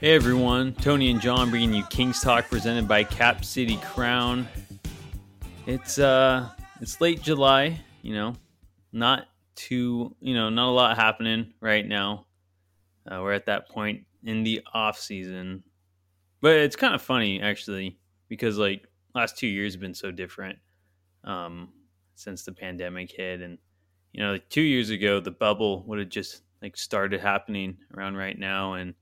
[0.00, 4.48] Hey everyone, Tony and John bringing you Kings Talk presented by Cap City Crown.
[5.66, 6.48] It's uh
[6.80, 8.34] it's late July, you know,
[8.94, 12.24] not too, you know, not a lot happening right now.
[13.06, 15.62] Uh, we're at that point in the off season.
[16.40, 20.58] But it's kind of funny actually because like last 2 years have been so different
[21.24, 21.68] um
[22.14, 23.58] since the pandemic hit and
[24.14, 28.16] you know, like 2 years ago the bubble would have just like started happening around
[28.16, 28.94] right now and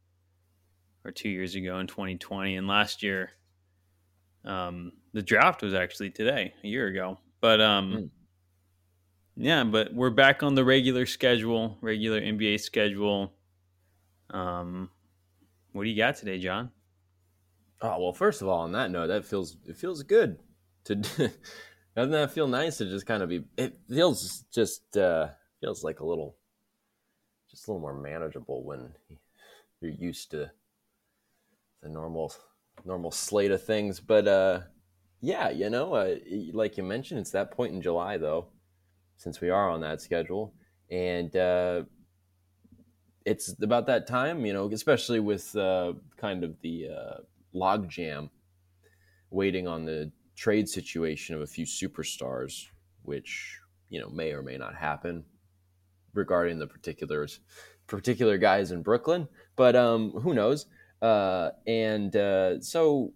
[1.08, 3.30] or two years ago in 2020, and last year,
[4.44, 7.18] um, the draft was actually today, a year ago.
[7.40, 8.10] But um, mm.
[9.36, 13.32] yeah, but we're back on the regular schedule, regular NBA schedule.
[14.30, 14.90] Um,
[15.72, 16.70] what do you got today, John?
[17.80, 20.38] Oh well, first of all, on that note, that feels it feels good
[20.84, 20.96] to.
[21.96, 23.44] doesn't that feel nice to just kind of be?
[23.56, 25.28] It feels just uh,
[25.60, 26.36] feels like a little,
[27.50, 28.92] just a little more manageable when
[29.80, 30.50] you're used to
[31.82, 32.32] the normal
[32.84, 34.00] normal slate of things.
[34.00, 34.60] But uh,
[35.20, 36.16] yeah, you know, uh,
[36.52, 38.48] like you mentioned, it's that point in July though,
[39.16, 40.54] since we are on that schedule,
[40.90, 41.82] and uh,
[43.24, 47.20] it's about that time, you know, especially with uh, kind of the uh,
[47.54, 48.30] logjam
[49.30, 52.66] waiting on the trade situation of a few superstars,
[53.02, 55.24] which you know may or may not happen
[56.14, 57.40] regarding the particulars
[57.86, 60.66] particular guys in Brooklyn, but um, who knows?
[61.00, 63.12] Uh, and uh, so,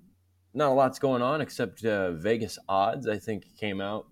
[0.54, 3.08] not a lot's going on except uh, Vegas odds.
[3.08, 4.06] I think came out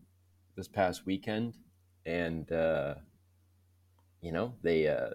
[0.56, 1.56] this past weekend,
[2.04, 2.94] and uh,
[4.20, 5.10] you know they, uh,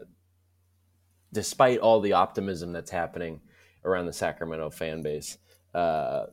[1.33, 3.41] despite all the optimism that's happening
[3.83, 5.37] around the Sacramento fan base,
[5.73, 6.27] uh,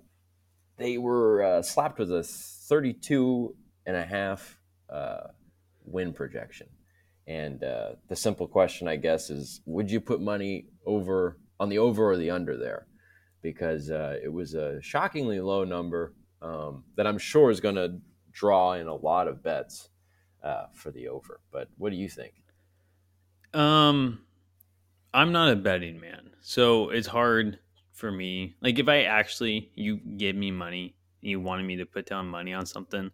[0.77, 3.55] they were slapped with a 32
[3.87, 4.59] and a half
[5.85, 6.69] win projection.
[7.27, 11.39] And the simple question, I guess, is: Would you put money over?
[11.63, 12.89] On the over or the under there
[13.41, 16.13] because uh, it was a shockingly low number
[16.43, 18.01] um, that I'm sure is going to
[18.33, 19.91] draw in a lot of bets
[20.43, 21.39] uh, for the over.
[21.53, 22.35] But what do you think?
[23.55, 24.23] Um,
[25.15, 27.61] I'm not a betting man, so it's hard
[27.93, 28.57] for me.
[28.61, 32.53] Like if I actually you give me money, you wanted me to put down money
[32.55, 33.13] on something.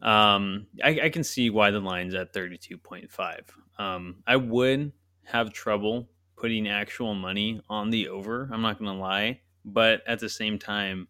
[0.00, 3.40] Um, I, I can see why the line's at 32.5.
[3.78, 4.92] Um, I would
[5.24, 6.08] have trouble
[6.38, 8.48] putting actual money on the over.
[8.52, 11.08] I'm not going to lie, but at the same time,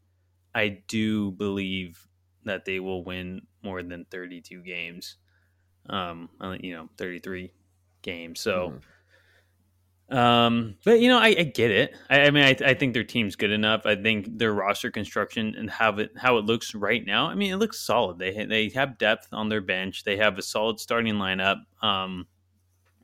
[0.55, 2.07] I do believe
[2.45, 5.17] that they will win more than 32 games.
[5.89, 6.29] Um,
[6.61, 7.53] you know, 33
[8.03, 8.41] games.
[8.41, 8.75] So,
[10.11, 10.17] mm.
[10.17, 11.95] um, but you know, I, I get it.
[12.11, 13.87] I, I mean, I, I, think their team's good enough.
[13.87, 17.27] I think their roster construction and how it how it looks right now.
[17.27, 18.19] I mean, it looks solid.
[18.19, 20.05] They they have depth on their bench.
[20.05, 21.61] They have a solid starting lineup.
[21.81, 22.27] Um,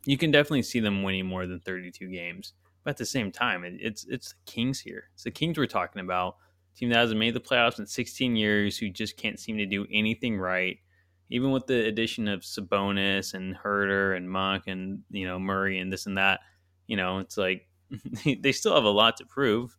[0.06, 2.52] you can definitely see them winning more than 32 games.
[2.82, 5.04] But at the same time, it, it's it's the Kings here.
[5.14, 6.36] It's the Kings we're talking about.
[6.76, 9.86] Team that hasn't made the playoffs in 16 years, who just can't seem to do
[9.92, 10.78] anything right.
[11.30, 15.92] Even with the addition of Sabonis and Huerter and Monk and you know Murray and
[15.92, 16.40] this and that,
[16.86, 17.68] you know it's like
[18.40, 19.74] they still have a lot to prove.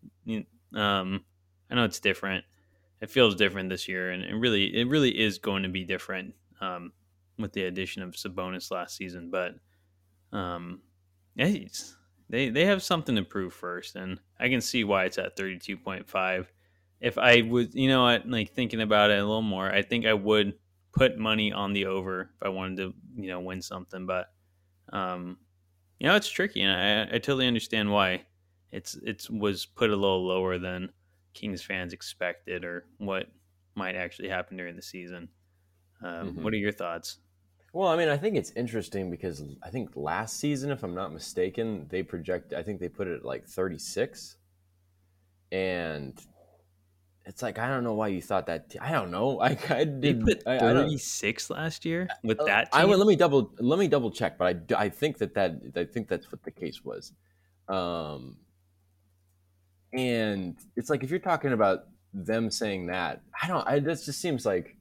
[0.74, 1.24] Um,
[1.70, 2.44] I know it's different.
[3.02, 6.34] It feels different this year, and it really it really is going to be different
[6.60, 6.92] um,
[7.38, 9.30] with the addition of Sabonis last season.
[9.30, 9.56] But
[10.36, 10.82] um,
[12.30, 15.58] they they have something to prove first, and I can see why it's at thirty
[15.60, 16.52] two point five.
[17.02, 20.06] If I would, you know, what, like thinking about it a little more, I think
[20.06, 20.54] I would
[20.94, 24.06] put money on the over if I wanted to, you know, win something.
[24.06, 24.28] But,
[24.94, 25.38] um,
[26.00, 28.26] you know, it's tricky, and I, I totally understand why
[28.72, 30.90] it's it's was put a little lower than
[31.34, 33.28] Kings fans expected or what
[33.76, 35.30] might actually happen during the season.
[36.02, 36.44] Um, mm-hmm.
[36.44, 37.20] What are your thoughts?
[37.76, 41.12] Well, I mean, I think it's interesting because I think last season, if I'm not
[41.12, 42.54] mistaken, they project.
[42.54, 44.38] I think they put it at like 36,
[45.52, 46.18] and
[47.26, 48.74] it's like I don't know why you thought that.
[48.80, 49.42] I don't know.
[49.42, 50.26] I, I did.
[50.26, 52.72] They put 36 last year with uh, that.
[52.72, 52.82] Team?
[52.82, 55.84] I let me double let me double check, but I, I think that that I
[55.84, 57.12] think that's what the case was.
[57.68, 58.38] Um,
[59.92, 63.68] and it's like if you're talking about them saying that, I don't.
[63.68, 64.78] I this just seems like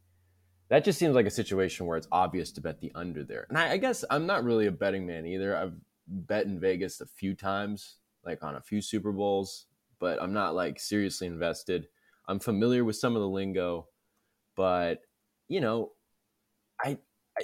[0.69, 3.47] that just seems like a situation where it's obvious to bet the under there.
[3.49, 5.57] And I, I, guess I'm not really a betting man either.
[5.57, 5.75] I've
[6.07, 9.67] bet in Vegas a few times, like on a few Super Bowls,
[9.99, 11.89] but I'm not like seriously invested.
[12.29, 13.89] I'm familiar with some of the lingo,
[14.57, 15.03] but
[15.49, 15.93] you know,
[16.83, 16.99] I,
[17.39, 17.43] I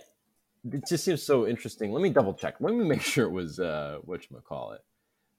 [0.73, 1.93] it just seems so interesting.
[1.93, 2.57] Let me double check.
[2.61, 4.85] Let me make sure it was uh what you call it.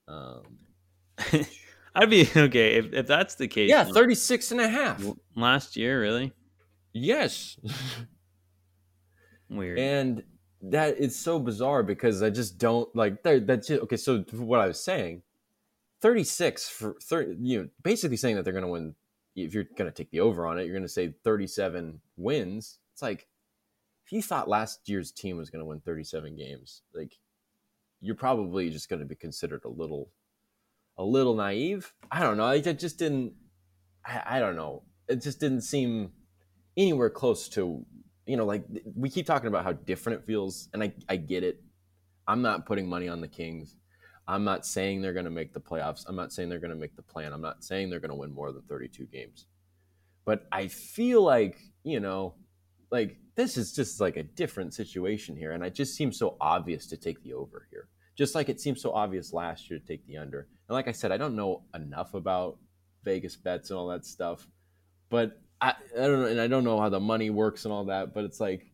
[0.07, 1.45] Um
[1.93, 3.69] I'd be okay if, if that's the case.
[3.69, 5.03] Yeah, 36 and a half.
[5.35, 6.31] Last year, really?
[6.93, 7.57] Yes.
[9.49, 9.79] Weird.
[9.79, 10.23] And
[10.61, 13.47] that is so bizarre because I just don't like that.
[13.47, 13.81] That's it.
[13.81, 15.23] Okay, so what I was saying
[16.01, 18.95] 36 for 30, you know, basically saying that they're going to win.
[19.35, 22.79] If you're going to take the over on it, you're going to say 37 wins.
[22.93, 23.27] It's like
[24.05, 27.17] if you thought last year's team was going to win 37 games, like
[28.01, 30.09] you're probably just going to be considered a little,
[30.97, 31.93] a little naive.
[32.11, 32.45] I don't know.
[32.45, 33.33] I just didn't.
[34.05, 34.83] I, I don't know.
[35.07, 36.11] It just didn't seem
[36.77, 37.85] anywhere close to
[38.25, 38.63] you know like
[38.95, 41.61] we keep talking about how different it feels, and I I get it.
[42.27, 43.75] I'm not putting money on the Kings.
[44.27, 46.05] I'm not saying they're going to make the playoffs.
[46.07, 47.33] I'm not saying they're going to make the plan.
[47.33, 49.47] I'm not saying they're going to win more than 32 games.
[50.25, 52.35] But I feel like, you know,
[52.91, 55.51] like this is just like a different situation here.
[55.51, 57.89] And it just seems so obvious to take the over here.
[58.15, 60.47] Just like it seems so obvious last year to take the under.
[60.69, 62.59] And like I said, I don't know enough about
[63.03, 64.47] Vegas bets and all that stuff.
[65.09, 66.27] But I, I don't know.
[66.27, 68.13] And I don't know how the money works and all that.
[68.13, 68.71] But it's like,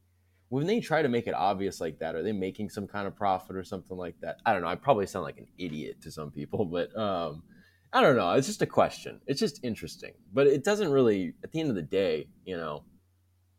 [0.50, 3.16] when they try to make it obvious like that, are they making some kind of
[3.16, 4.38] profit or something like that?
[4.46, 4.70] I don't know.
[4.70, 7.44] I probably sound like an idiot to some people, but um,
[7.92, 8.32] I don't know.
[8.34, 9.20] It's just a question.
[9.28, 11.34] It's just interesting, but it doesn't really.
[11.44, 12.84] At the end of the day, you know,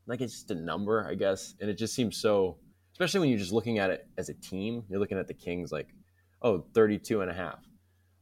[0.06, 2.56] like it's just a number, I guess, and it just seems so.
[2.92, 5.70] Especially when you're just looking at it as a team, you're looking at the Kings
[5.70, 5.86] like,
[6.42, 7.60] oh, 32 and a half.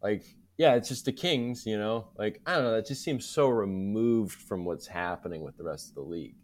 [0.02, 0.22] Like,
[0.58, 2.08] yeah, it's just the Kings, you know?
[2.16, 2.74] Like, I don't know.
[2.74, 6.36] That just seems so removed from what's happening with the rest of the league.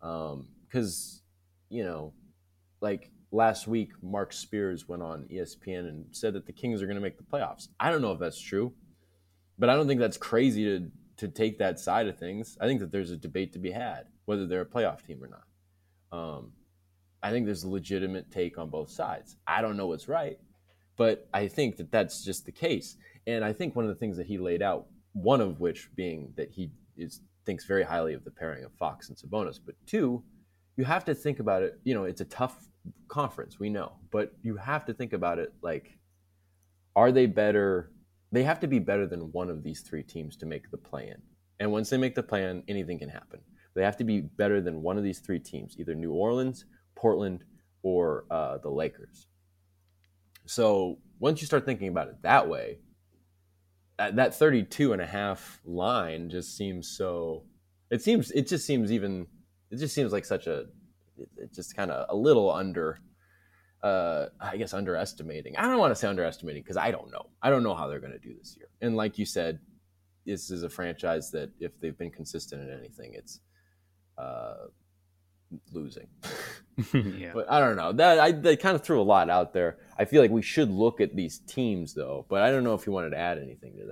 [0.00, 2.12] Because um, you know,
[2.80, 6.96] like last week, Marc Spears went on ESPN and said that the Kings are going
[6.96, 7.68] to make the playoffs.
[7.78, 8.72] I don't know if that's true,
[9.58, 12.56] but I don't think that's crazy to to take that side of things.
[12.62, 15.28] I think that there's a debate to be had whether they're a playoff team or
[15.28, 16.16] not.
[16.16, 16.52] Um,
[17.20, 19.36] I think there's a legitimate take on both sides.
[19.44, 20.38] I don't know what's right,
[20.96, 22.96] but I think that that's just the case.
[23.26, 26.32] And I think one of the things that he laid out, one of which being
[26.36, 30.22] that he is thinks very highly of the pairing of Fox and Sabonis, but two,
[30.76, 31.80] you have to think about it.
[31.84, 32.68] You know, it's a tough
[33.08, 35.98] conference, we know, but you have to think about it like,
[36.96, 37.92] are they better?
[38.32, 41.08] They have to be better than one of these three teams to make the play
[41.08, 41.20] in.
[41.58, 43.40] And once they make the plan, anything can happen.
[43.74, 46.64] They have to be better than one of these three teams, either New Orleans,
[46.96, 47.44] Portland,
[47.82, 49.26] or uh, the Lakers.
[50.46, 52.78] So once you start thinking about it that way,
[54.00, 57.44] that, that 32 and a half line just seems so,
[57.90, 59.26] it seems, it just seems even
[59.70, 60.64] it just seems like such a
[61.36, 62.98] it just kind of a little under
[63.82, 65.56] uh i guess underestimating.
[65.56, 67.26] I don't want to say underestimating because i don't know.
[67.42, 68.68] I don't know how they're going to do this year.
[68.80, 69.58] And like you said
[70.26, 73.40] this is a franchise that if they've been consistent in anything it's
[74.18, 74.66] uh
[75.72, 76.06] losing.
[76.94, 77.32] Yeah.
[77.34, 77.92] but i don't know.
[77.92, 79.76] That i they kind of threw a lot out there.
[79.98, 82.86] I feel like we should look at these teams though but i don't know if
[82.86, 83.86] you wanted to add anything to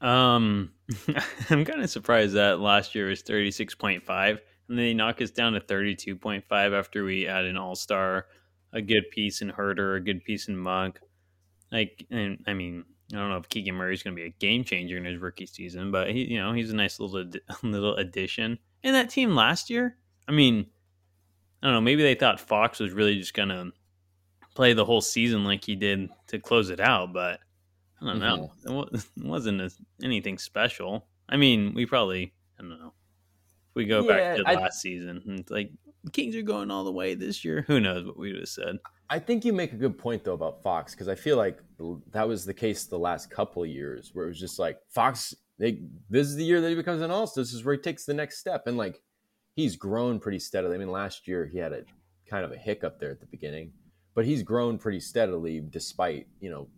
[0.00, 0.06] that.
[0.06, 0.72] Um
[1.50, 4.38] i'm kind of surprised that last year was 36.5
[4.68, 6.44] and they knock us down to 32.5
[6.78, 8.26] after we add an all-star
[8.72, 10.98] a good piece in Huerter, a good piece in monk
[11.70, 14.64] like and i mean i don't know if keegan murray's going to be a game
[14.64, 17.30] changer in his rookie season but he you know he's a nice little
[17.62, 18.58] little addition.
[18.82, 19.96] And that team last year
[20.28, 20.66] i mean
[21.62, 23.70] i don't know maybe they thought fox was really just going to
[24.54, 27.40] play the whole season like he did to close it out but
[28.00, 28.68] i don't mm-hmm.
[28.68, 29.72] know it wasn't
[30.02, 32.92] anything special i mean we probably i don't know
[33.70, 35.22] If we go yeah, back to I, last season.
[35.26, 35.70] And it's like
[36.12, 37.64] Kings are going all the way this year.
[37.66, 38.76] Who knows what we would have said?
[39.08, 41.60] I think you make a good point though about Fox because I feel like
[42.12, 45.34] that was the case the last couple of years where it was just like Fox.
[45.58, 47.26] They, this is the year that he becomes an all.
[47.34, 49.00] This is where he takes the next step, and like
[49.56, 50.76] he's grown pretty steadily.
[50.76, 51.82] I mean, last year he had a
[52.30, 53.72] kind of a hiccup there at the beginning,
[54.14, 56.68] but he's grown pretty steadily despite you know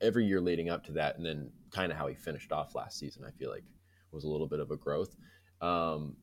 [0.00, 2.98] every year leading up to that, and then kind of how he finished off last
[2.98, 3.24] season.
[3.26, 3.64] I feel like
[4.14, 5.14] was a little bit of a growth.
[5.60, 6.16] Um,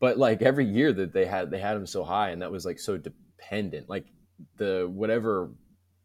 [0.00, 2.66] but like every year that they had they had him so high and that was
[2.66, 4.06] like so dependent like
[4.56, 5.50] the whatever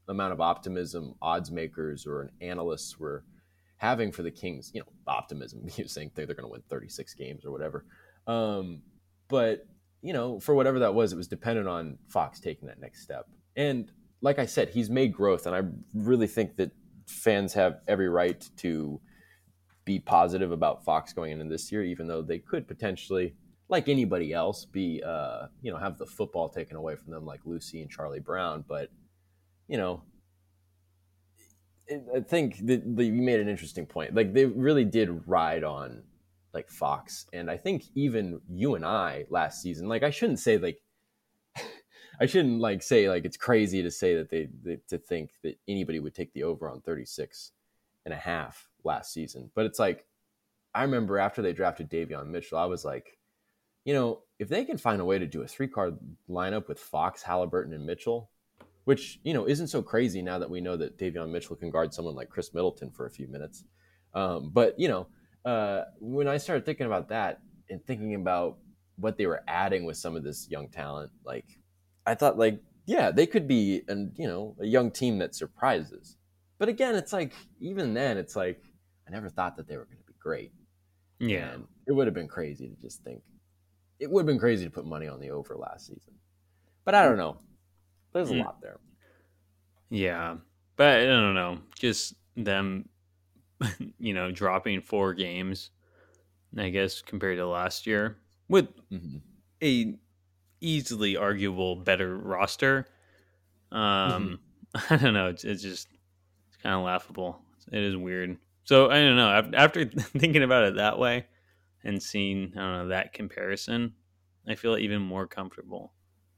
[0.08, 3.26] amount of optimism odds makers or analysts were
[3.78, 7.44] having for the kings you know optimism you saying they're going to win 36 games
[7.44, 7.86] or whatever
[8.28, 8.82] um,
[9.28, 9.66] but
[10.02, 13.26] you know for whatever that was it was dependent on fox taking that next step
[13.56, 13.92] and
[14.22, 15.62] like i said he's made growth and i
[15.96, 16.72] really think that
[17.08, 19.02] fans have every right to
[19.86, 23.34] be positive about fox going into this year even though they could potentially
[23.70, 27.42] like anybody else, be uh, you know have the football taken away from them like
[27.46, 28.64] Lucy and Charlie Brown.
[28.68, 28.90] But
[29.68, 30.04] you know,
[32.16, 34.16] I think that, you made an interesting point.
[34.16, 36.04] Like they really did ride on
[36.58, 39.88] like Fox, and I think even you and I last season.
[39.88, 40.82] Like I shouldn't say like.
[42.20, 45.60] I shouldn't like say like it's crazy to say that they, they to think that
[45.68, 47.52] anybody would take the over on 36
[48.06, 49.52] and a half last season.
[49.54, 50.08] But it's like
[50.74, 53.20] I remember after they drafted Davion Mitchell, I was like,
[53.86, 55.98] you know, if they can find a way to do a three card
[56.28, 58.32] lineup with Fox, Halliburton, and Mitchell,
[58.86, 61.94] which you know isn't so crazy now that we know that Davion Mitchell can guard
[61.94, 63.64] someone like Khris Middleton for a few minutes.
[64.14, 65.08] Um, but you know,
[65.48, 67.40] uh, when I started thinking about that
[67.70, 68.58] and thinking about
[68.98, 71.46] what they were adding with some of this young talent, like
[72.06, 76.18] I thought, like yeah, they could be and you know a young team that surprises.
[76.60, 78.62] But again, it's like even then, it's like
[79.08, 80.52] I never thought that they were going to be great.
[81.20, 83.22] Yeah, and it would have been crazy to just think.
[84.00, 86.14] It would have been crazy to put money on the over last season,
[86.84, 87.38] but I don't know.
[88.14, 88.44] There's a mm.
[88.44, 88.80] lot there.
[89.90, 90.36] Yeah,
[90.76, 91.60] but I don't know.
[91.80, 92.90] Just them,
[94.00, 95.72] you know, dropping four games.
[96.58, 99.18] I guess compared to last year with mm-hmm.
[99.62, 99.96] a
[100.62, 102.88] easily arguable better roster.
[103.72, 104.40] Um,
[104.76, 104.94] mm-hmm.
[104.94, 105.28] I don't know.
[105.28, 105.88] It's, it's just
[106.48, 107.42] it's kind of laughable.
[107.72, 108.38] It is weird.
[108.64, 109.52] So I don't know.
[109.56, 109.86] After
[110.18, 111.26] thinking about it that way
[111.84, 113.94] and seeing I don't know that comparison,
[114.48, 115.94] I feel even more comfortable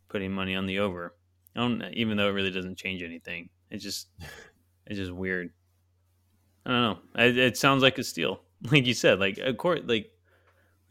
[0.09, 1.15] putting money on the over.
[1.55, 3.49] I don't, even though it really doesn't change anything.
[3.69, 4.09] It's just
[4.85, 5.51] it's just weird.
[6.69, 7.23] I don't know.
[7.25, 9.19] It, it sounds like a steal, like you said.
[9.19, 10.11] Like of course, like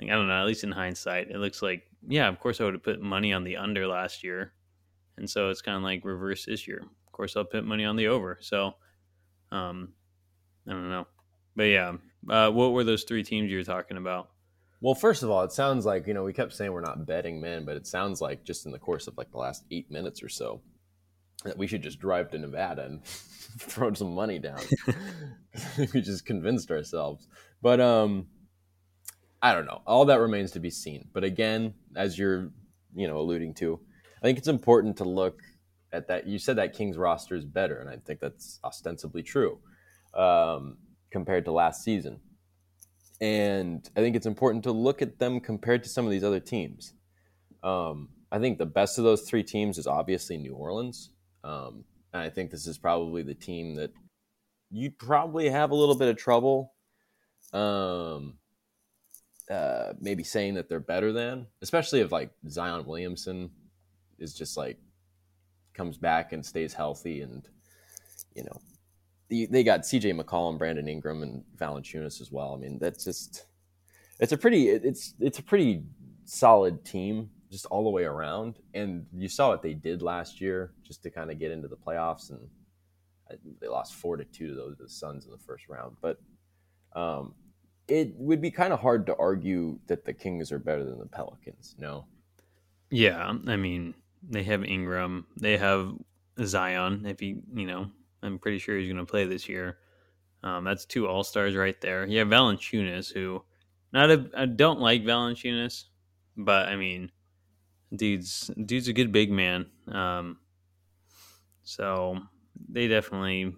[0.00, 0.40] like I don't know.
[0.40, 2.26] At least in hindsight, it looks like yeah.
[2.28, 4.54] Of course, I would have put money on the under last year,
[5.18, 6.82] and so it's kind of like reverse this year.
[7.06, 8.38] Of course, I'll put money on the over.
[8.40, 8.74] So,
[9.52, 9.92] um,
[10.66, 11.06] I don't know,
[11.54, 11.92] but yeah.
[12.28, 14.30] Uh, what were those three teams you were talking about?
[14.80, 17.40] Well, first of all, it sounds like you know we kept saying we're not betting
[17.40, 20.24] men, but it sounds like just in the course of like the last eight minutes
[20.24, 20.60] or so
[21.44, 23.04] that we should just drive to Nevada and
[23.58, 24.60] throw some money down.
[25.78, 27.28] we just convinced ourselves,
[27.62, 28.26] but um,
[29.40, 29.82] I don't know.
[29.86, 31.08] All that remains to be seen.
[31.12, 32.50] But again, as you're
[32.94, 33.80] you know alluding to,
[34.22, 35.40] I think it's important to look
[35.92, 36.26] at that.
[36.26, 39.58] You said that Kings roster is better, and I think that's ostensibly true
[40.14, 40.78] um,
[41.10, 42.20] compared to last season.
[43.20, 46.40] And I think it's important to look at them compared to some of these other
[46.40, 46.94] teams.
[47.64, 51.10] Um, I think the best of those three teams is obviously New Orleans.
[51.44, 53.92] Um, and I think this is probably the team that
[54.70, 56.72] you'd probably have a little bit of trouble
[57.52, 58.34] um,
[59.50, 63.50] uh, maybe saying that they're better than, especially if like Zion Williamson
[64.18, 64.78] is just like
[65.74, 67.48] comes back and stays healthy and,
[68.34, 68.60] you know,
[69.30, 72.54] they got CJ McCollum, Brandon Ingram, and Valanciunas as well.
[72.54, 73.44] I mean, that's just
[74.20, 75.84] it's a pretty it's it's a pretty
[76.24, 78.58] solid team just all the way around.
[78.74, 81.76] And you saw what they did last year just to kind of get into the
[81.76, 82.40] playoffs, and
[83.60, 85.96] they lost four to two to those the Suns in the first round.
[86.00, 86.18] But
[86.94, 87.34] um,
[87.88, 91.06] it would be kind of hard to argue that the Kings are better than the
[91.06, 91.74] Pelicans.
[91.78, 92.06] No.
[92.90, 93.94] Yeah, I mean
[94.28, 95.92] they have Ingram, they have
[96.42, 97.06] Zion.
[97.06, 97.90] If he, you know,
[98.22, 99.78] I'm pretty sure he's going to play this year.
[100.42, 102.06] Um, that's two All Stars right there.
[102.06, 103.42] Yeah, Valanciunas, who
[103.92, 105.84] not a I don't like Valanciunas,
[106.36, 107.10] but I mean,
[107.94, 109.66] dude's dude's a good big man.
[109.90, 110.38] Um,
[111.62, 112.18] so
[112.68, 113.54] they definitely,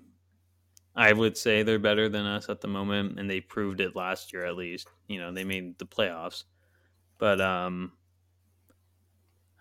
[0.95, 4.33] I would say they're better than us at the moment, and they proved it last
[4.33, 4.89] year at least.
[5.09, 6.45] You know, they made the playoffs,
[7.19, 7.93] but um,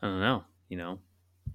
[0.02, 0.44] I don't know.
[0.68, 1.00] You know,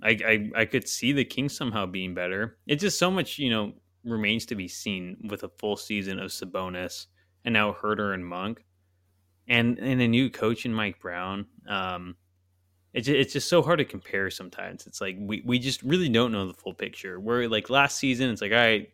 [0.03, 2.59] I, I I could see the Kings somehow being better.
[2.67, 6.31] It's just so much, you know, remains to be seen with a full season of
[6.31, 7.07] Sabonis
[7.45, 8.65] and now Huerter and Monk,
[9.49, 11.47] and and a new coach in Mike Brown.
[11.69, 12.17] Um,
[12.95, 14.87] it's it's just so hard to compare sometimes.
[14.87, 17.19] It's like we we just really don't know the full picture.
[17.19, 18.89] Where like last season, it's like all right,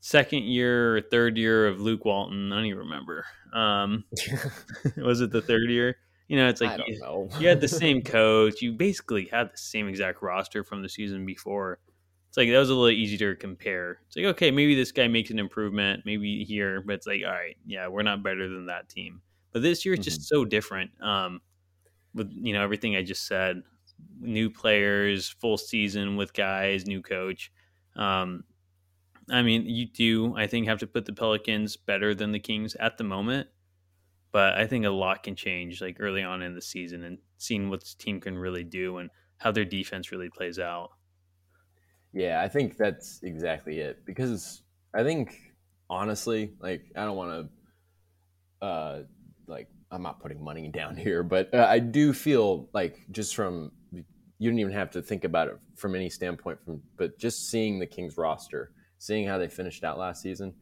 [0.00, 2.52] second year or third year of Luke Walton.
[2.52, 3.24] I don't even remember.
[3.54, 4.04] Um,
[4.96, 5.96] was it the third year?
[6.26, 8.62] You know, it's like you, you, had the same coach.
[8.62, 11.78] You basically had the same exact roster from the season before.
[12.28, 14.00] It's like that was a little easier to compare.
[14.06, 17.32] It's like, okay, maybe this guy makes an improvement, maybe here, but it's like, all
[17.32, 19.22] right, yeah, we're not better than that team.
[19.52, 20.16] But this year it's mm-hmm.
[20.16, 20.92] just so different.
[21.02, 21.40] Um,
[22.14, 23.62] with you know everything I just said,
[24.18, 27.52] new players, full season with guys, new coach.
[27.96, 28.44] Um,
[29.30, 32.74] I mean, you do I think have to put the Pelicans better than the Kings
[32.76, 33.48] at the moment
[34.32, 37.68] but I think a lot can change like early on in the season and seeing
[37.68, 40.90] what this team can really do and how their defense really plays out.
[42.12, 44.62] Yeah, I think that's exactly it because
[44.94, 45.36] I think
[45.88, 47.50] honestly, like I don't want
[48.60, 49.02] to uh
[49.46, 53.72] like I'm not putting money down here, but uh, I do feel like just from
[54.40, 57.78] you don't even have to think about it from any standpoint from but just seeing
[57.78, 60.54] the Kings roster, seeing how they finished out last season,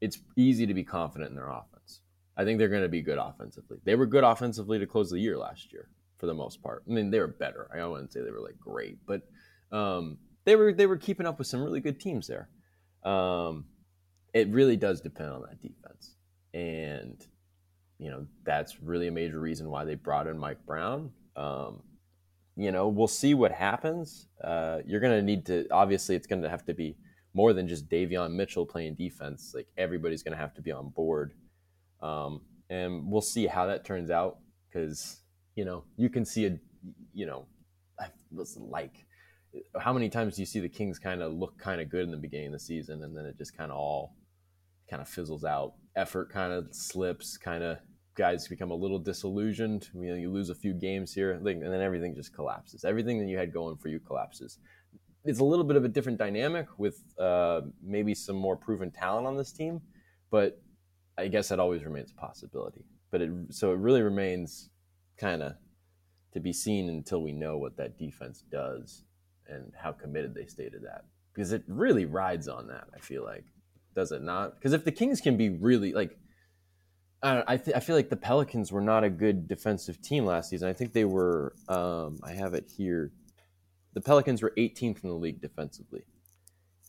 [0.00, 2.00] it's easy to be confident in their offense.
[2.36, 3.78] I think they're going to be good offensively.
[3.84, 5.88] They were good offensively to close the year last year
[6.18, 6.82] for the most part.
[6.88, 7.68] I mean, they were better.
[7.74, 9.22] I wouldn't say they were like great, but
[9.70, 12.48] um, they were they were keeping up with some really good teams there.
[13.04, 13.66] Um,
[14.32, 16.16] it really does depend on that defense,
[16.54, 17.24] and
[17.98, 21.10] you know that's really a major reason why they brought in Mike Brown.
[21.36, 21.82] Um,
[22.56, 24.28] you know, we'll see what happens.
[24.42, 26.96] Uh, you're going to need to, obviously, it's going to have to be
[27.34, 29.52] more than just Davion Mitchell playing defense.
[29.54, 31.34] Like everybody's going to have to be on board.
[32.00, 34.38] Um, and we'll see how that turns out
[34.68, 35.20] because,
[35.54, 36.58] you know, you can see a,
[37.12, 37.46] you know,
[38.32, 39.04] was like
[39.78, 42.10] how many times do you see the Kings kind of look kind of good in
[42.10, 44.14] the beginning of the season and then it just kind of all
[44.88, 45.74] kind of fizzles out.
[45.96, 47.78] Effort kind of slips, kind of
[48.16, 49.88] guys become a little disillusioned.
[49.94, 52.84] You know, you lose a few games here, and then everything just collapses.
[52.84, 54.58] Everything that you had going for you collapses.
[55.24, 59.26] It's a little bit of a different dynamic with uh, maybe some more proven talent
[59.26, 59.80] on this team,
[60.30, 60.60] but
[61.18, 62.84] I guess that always remains a possibility.
[63.10, 64.70] But it so it really remains
[65.18, 65.54] kind of
[66.32, 69.04] to be seen until we know what that defense does
[69.48, 72.84] and how committed they stay to that because it really rides on that.
[72.94, 73.44] I feel like
[73.96, 74.54] does it not?
[74.54, 76.16] Because if the Kings can be really like,
[77.22, 80.50] I I, th- I, feel like the Pelicans were not a good defensive team last
[80.50, 80.68] season.
[80.68, 81.54] I think they were.
[81.68, 83.10] Um, I have it here.
[83.94, 86.04] The Pelicans were 18th in the league defensively,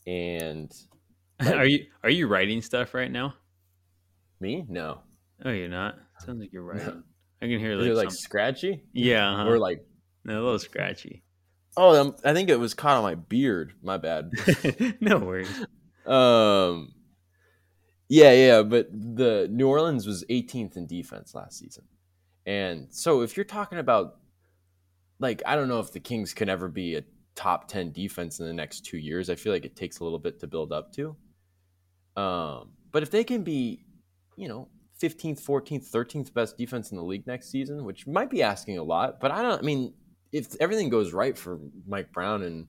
[0.06, 0.70] and
[1.40, 3.34] like, are you are you writing stuff right now?
[4.38, 4.64] Me?
[4.68, 5.00] No.
[5.44, 5.96] Oh, you're not.
[6.20, 6.86] Sounds like you're writing.
[6.86, 7.02] No.
[7.40, 8.84] I can hear like, like scratchy.
[8.92, 9.48] Yeah, uh-huh.
[9.48, 9.84] or like
[10.24, 11.22] no, a little scratchy.
[11.76, 13.72] Oh, um, I think it was caught on my beard.
[13.82, 14.30] My bad.
[15.00, 15.64] no worries.
[16.08, 16.94] Um,
[18.08, 21.84] yeah, yeah, but the New Orleans was 18th in defense last season.
[22.46, 24.16] And so if you're talking about
[25.20, 28.46] like I don't know if the Kings can ever be a top 10 defense in
[28.46, 29.30] the next 2 years.
[29.30, 31.16] I feel like it takes a little bit to build up to.
[32.16, 33.84] Um, but if they can be,
[34.36, 34.68] you know,
[35.00, 38.82] 15th, 14th, 13th best defense in the league next season, which might be asking a
[38.82, 39.94] lot, but I don't I mean
[40.32, 42.66] if everything goes right for Mike Brown and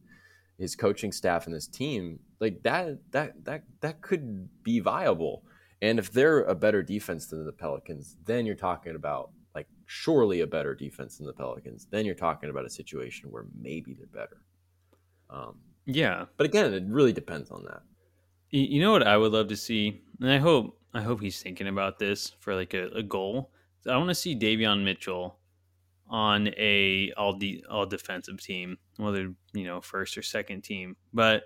[0.60, 5.44] his coaching staff and his team, like that that that that could be viable.
[5.82, 10.42] And if they're a better defense than the Pelicans, then you're talking about like surely
[10.42, 11.88] a better defense than the Pelicans.
[11.90, 14.42] Then you're talking about a situation where maybe they're better.
[15.30, 17.82] Um, yeah, but again, it really depends on that.
[18.52, 21.68] You know what I would love to see, and I hope I hope he's thinking
[21.68, 23.52] about this for like a, a goal.
[23.88, 25.38] I want to see Davion Mitchell
[26.10, 30.96] on a all de- all defensive team, whether you know first or second team.
[31.14, 31.44] But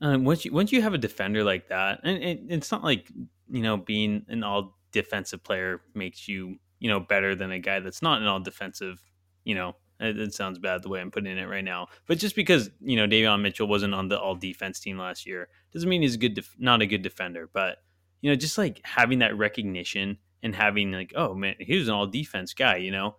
[0.00, 3.10] um, once you once you have a defender like that, and it, it's not like
[3.50, 7.80] you know being an all defensive player makes you you know better than a guy
[7.80, 9.02] that's not an all defensive.
[9.44, 12.36] You know, it, it, sounds bad the way I'm putting it right now, but just
[12.36, 16.02] because you know Davion Mitchell wasn't on the all defense team last year doesn't mean
[16.02, 17.48] he's a good, def- not a good defender.
[17.52, 17.78] But
[18.20, 21.94] you know, just like having that recognition and having like, oh man, he was an
[21.94, 22.76] all defense guy.
[22.76, 23.16] You know,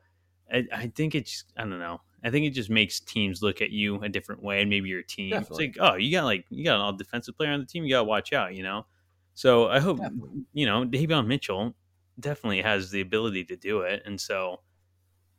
[0.52, 2.02] I, I think it's I don't know.
[2.24, 5.04] I think it just makes teams look at you a different way, and maybe your
[5.04, 5.32] team.
[5.32, 5.68] Definitely.
[5.68, 7.84] It's like, oh, you got like you got an all defensive player on the team.
[7.84, 8.86] You got to watch out, you know.
[9.34, 10.46] So I hope definitely.
[10.54, 11.76] you know Davion Mitchell
[12.20, 14.62] definitely has the ability to do it, and so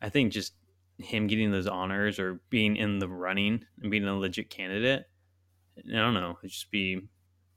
[0.00, 0.54] I think just
[0.98, 5.04] him getting those honors or being in the running and being a legit candidate,
[5.78, 7.00] I don't know, it'd just be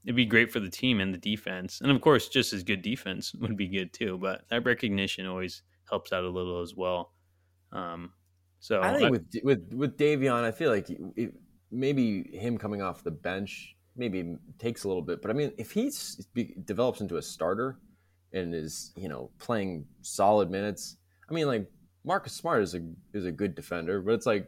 [0.04, 2.82] it'd be great for the team and the defense, and of course, just as good
[2.82, 4.18] defense would be good too.
[4.18, 7.12] But that recognition always helps out a little as well.
[7.72, 8.12] Um,
[8.60, 11.34] so I think I, with with with Davion, I feel like it,
[11.72, 15.72] maybe him coming off the bench maybe takes a little bit, but I mean, if
[15.72, 15.90] he
[16.66, 17.78] develops into a starter
[18.34, 20.98] and is you know playing solid minutes,
[21.30, 21.70] I mean, like
[22.06, 22.82] Marcus Smart is a
[23.14, 24.48] is a good defender, but it's like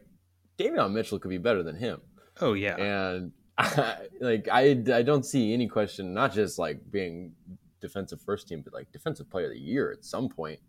[0.58, 2.00] Davion Mitchell could be better than him.
[2.40, 7.32] Oh yeah, and I, like I I don't see any question, not just like being
[7.80, 10.60] defensive first team, but like defensive player of the year at some point.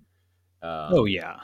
[0.62, 1.38] Um, oh yeah,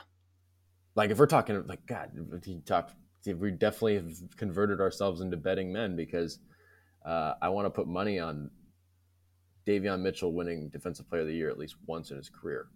[0.95, 2.11] like if we're talking like God,
[2.43, 2.93] he talked,
[3.25, 6.39] we definitely have converted ourselves into betting men because
[7.05, 8.49] uh, I want to put money on
[9.65, 12.67] Davion Mitchell winning Defensive Player of the Year at least once in his career.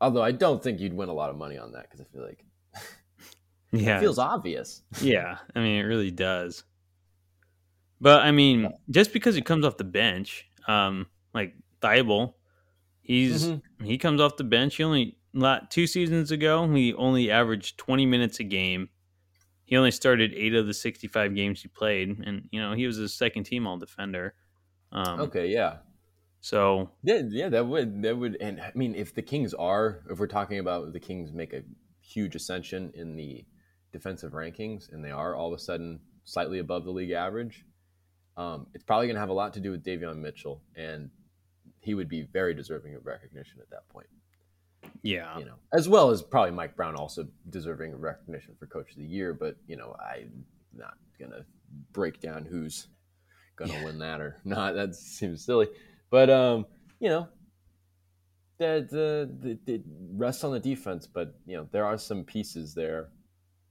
[0.00, 2.24] Although I don't think you'd win a lot of money on that because I feel
[2.24, 2.44] like
[3.72, 4.82] yeah, it feels obvious.
[5.00, 6.64] yeah, I mean it really does.
[8.00, 12.34] But I mean, just because he comes off the bench, um, like Thybulle,
[13.02, 13.84] he's mm-hmm.
[13.84, 14.76] he comes off the bench.
[14.76, 15.17] He only
[15.70, 18.88] two seasons ago, he only averaged 20 minutes a game.
[19.64, 22.98] He only started eight of the 65 games he played, and you know he was
[22.98, 24.34] a second team all defender.
[24.92, 25.78] Um, okay, yeah.
[26.40, 30.18] So yeah, yeah, that would that would, and I mean, if the Kings are, if
[30.18, 31.62] we're talking about the Kings make a
[32.00, 33.44] huge ascension in the
[33.92, 37.66] defensive rankings, and they are all of a sudden slightly above the league average,
[38.36, 41.10] um, it's probably going to have a lot to do with Davion Mitchell, and
[41.80, 44.06] he would be very deserving of recognition at that point.
[45.02, 45.38] Yeah.
[45.38, 49.04] You know, as well as probably Mike Brown also deserving recognition for coach of the
[49.04, 51.44] year, but you know, I'm not gonna
[51.92, 52.88] break down who's
[53.56, 53.84] gonna yeah.
[53.84, 54.74] win that or not.
[54.74, 55.68] That seems silly.
[56.10, 56.66] But um,
[57.00, 57.28] you know,
[58.58, 59.82] the, the the the
[60.12, 63.10] rest on the defense, but you know, there are some pieces there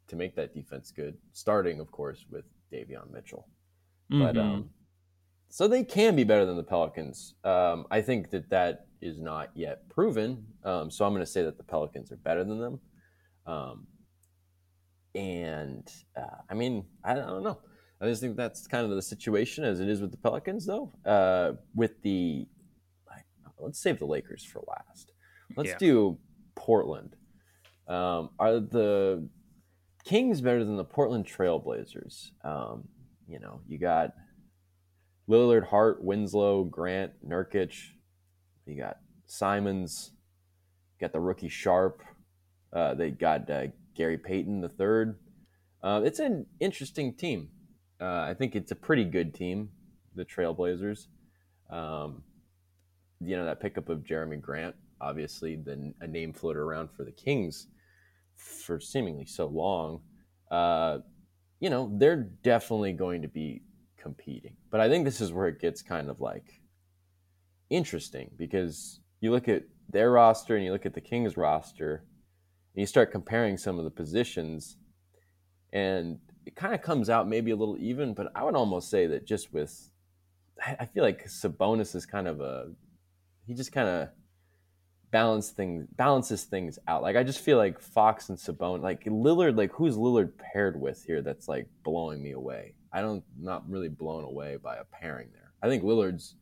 [0.08, 1.18] to make that defense good.
[1.34, 3.48] Starting, of course, with Davion Mitchell,
[4.12, 4.24] Mm-hmm.
[4.24, 4.70] but um,
[5.50, 7.36] so they can be better than the Pelicans.
[7.44, 10.46] Um, I think that that is not yet proven.
[10.64, 12.80] Um, so I'm going to say that the Pelicans are better than them.
[13.46, 13.88] Um,
[15.16, 17.60] and uh, I mean, I, I don't know.
[18.00, 20.94] I just think that's kind of the situation as it is with the Pelicans, though.
[21.06, 22.48] Uh, with the
[23.60, 25.12] let's save the Lakers for last.
[25.56, 25.78] Let's Yeah.
[25.80, 26.20] do
[26.56, 27.16] Portland.
[27.88, 29.28] Um, are the
[30.04, 32.32] Kings better than the Portland Trailblazers?
[32.44, 32.88] Um,
[33.28, 34.14] you know, you got
[35.30, 37.74] Lillard, Hart, Winslow, Grant, Nurkic.
[38.66, 40.12] You got Simons.
[40.94, 42.02] You got the rookie Sharpe.
[42.72, 45.18] Uh, they got uh, Gary Payton the third.
[45.84, 47.50] Uh, it's an interesting team.
[48.00, 49.70] Uh, I think it's a pretty good team,
[50.16, 51.08] the Trailblazers.
[51.70, 52.24] Um,
[53.20, 57.12] you know that pickup of Jerami Grant, obviously, the a name floated around for the
[57.12, 57.68] Kings
[58.36, 60.02] for seemingly so long.
[60.52, 61.00] Uh,
[61.60, 63.64] you know they're definitely going to be
[64.08, 66.48] competing, but I think this is where it gets kind of like
[67.70, 71.92] interesting because you look at their roster and you look at the Kings roster,
[72.74, 74.78] and you start comparing some of the positions,
[75.74, 78.14] and it kind of comes out maybe a little even.
[78.14, 79.74] But I would almost say that just with,
[80.82, 82.72] I feel like Sabonis is kind of a,
[83.46, 84.10] he just kind of
[85.10, 87.02] balance things balances things out.
[87.02, 91.04] Like I just feel like Fox and Sabonis, like Lillard, like who's Lillard paired with
[91.04, 91.22] here?
[91.22, 92.76] That's like blowing me away.
[92.98, 95.52] I don't not really blown away by a pairing there.
[95.62, 96.34] I think Lillard's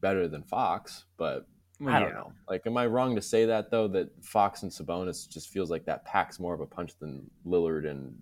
[0.00, 1.48] better than Fox, but
[1.80, 2.14] Well, I don't yeah.
[2.14, 2.32] know.
[2.48, 3.88] Like, am I wrong to say that though?
[3.88, 7.90] That Fox and Sabonis just feels like that packs more of a punch than Lillard
[7.90, 8.16] and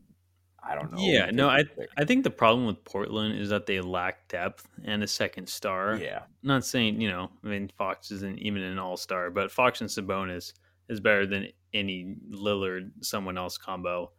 [0.66, 0.98] I don't know.
[0.98, 1.90] Yeah, no, pick.
[1.98, 5.96] I think the problem with Portland is that they lack depth and a second star.
[5.96, 9.52] yeah, I'm not saying, you know, I mean, Fox isn't even an all star, but
[9.52, 10.54] Fox and Sabonis
[10.88, 14.10] is better than any Lillard, someone else combo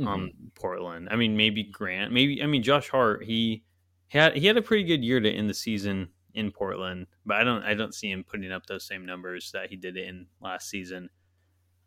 [0.00, 0.06] Mhm.
[0.06, 1.08] on Portland.
[1.10, 3.64] I mean, maybe Grant, maybe, I mean, Josh Hart, he
[4.08, 7.44] had, he had a pretty good year to end the season in Portland, but I
[7.44, 10.68] don't, I don't see him putting up those same numbers that he did in last
[10.68, 11.10] season.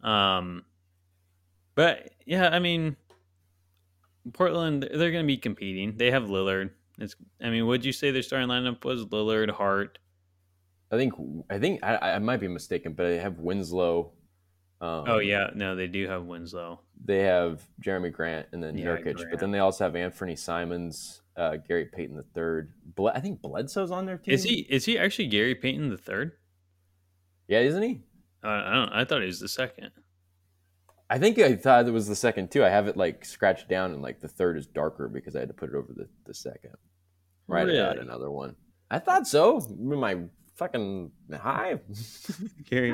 [0.01, 0.65] Um,
[1.75, 2.95] but yeah, I mean,
[4.33, 5.97] Portland, they're going to be competing.
[5.97, 6.71] They have Lillard.
[6.99, 9.97] It's, I mean, would you say their starting lineup was Lillard, Hart?
[10.91, 11.13] I think
[11.49, 14.11] I think I, I might be mistaken, but they have Winslow.
[14.83, 16.79] Um, Oh yeah, no, they do have Winslow.
[17.05, 19.31] they have Jerami Grant and then Yeah, Nurkic, Grant.
[19.31, 22.73] but then they also have Anthony Simons, uh, Gary Payton the third.
[22.95, 24.33] Ble- I think Bledsoe's on their team.
[24.33, 26.33] Is he is he actually Gary Payton the third?
[27.47, 28.01] Yeah, isn't he?
[28.43, 28.89] Uh, I don't.
[28.89, 29.91] I thought he was the second.
[31.09, 32.65] I think I thought it was the second too.
[32.65, 35.47] I have it like scratched down, and like the third is darker because I had
[35.49, 36.71] to put it over the, the second.
[37.47, 37.99] Right about Really?
[38.07, 38.55] another one.
[38.91, 39.61] I thought so.
[39.79, 40.17] My
[40.55, 41.79] fucking high.
[42.69, 42.93] Gary.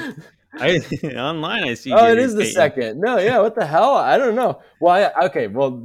[0.54, 0.78] I
[1.16, 1.92] online I see.
[1.92, 2.54] oh, it Gary is the Payton.
[2.54, 3.00] second.
[3.02, 3.40] No, yeah.
[3.40, 3.96] What the hell?
[3.96, 4.62] I don't know.
[4.82, 5.48] Well, I, okay.
[5.48, 5.82] Well,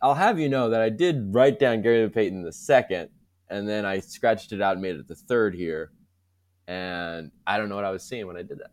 [0.00, 3.08] I'll have you know that I did write down Gary Payton the second,
[3.48, 5.90] and then I scratched it out and made it the third here.
[6.66, 8.70] And I don't know what I was seeing when I did that.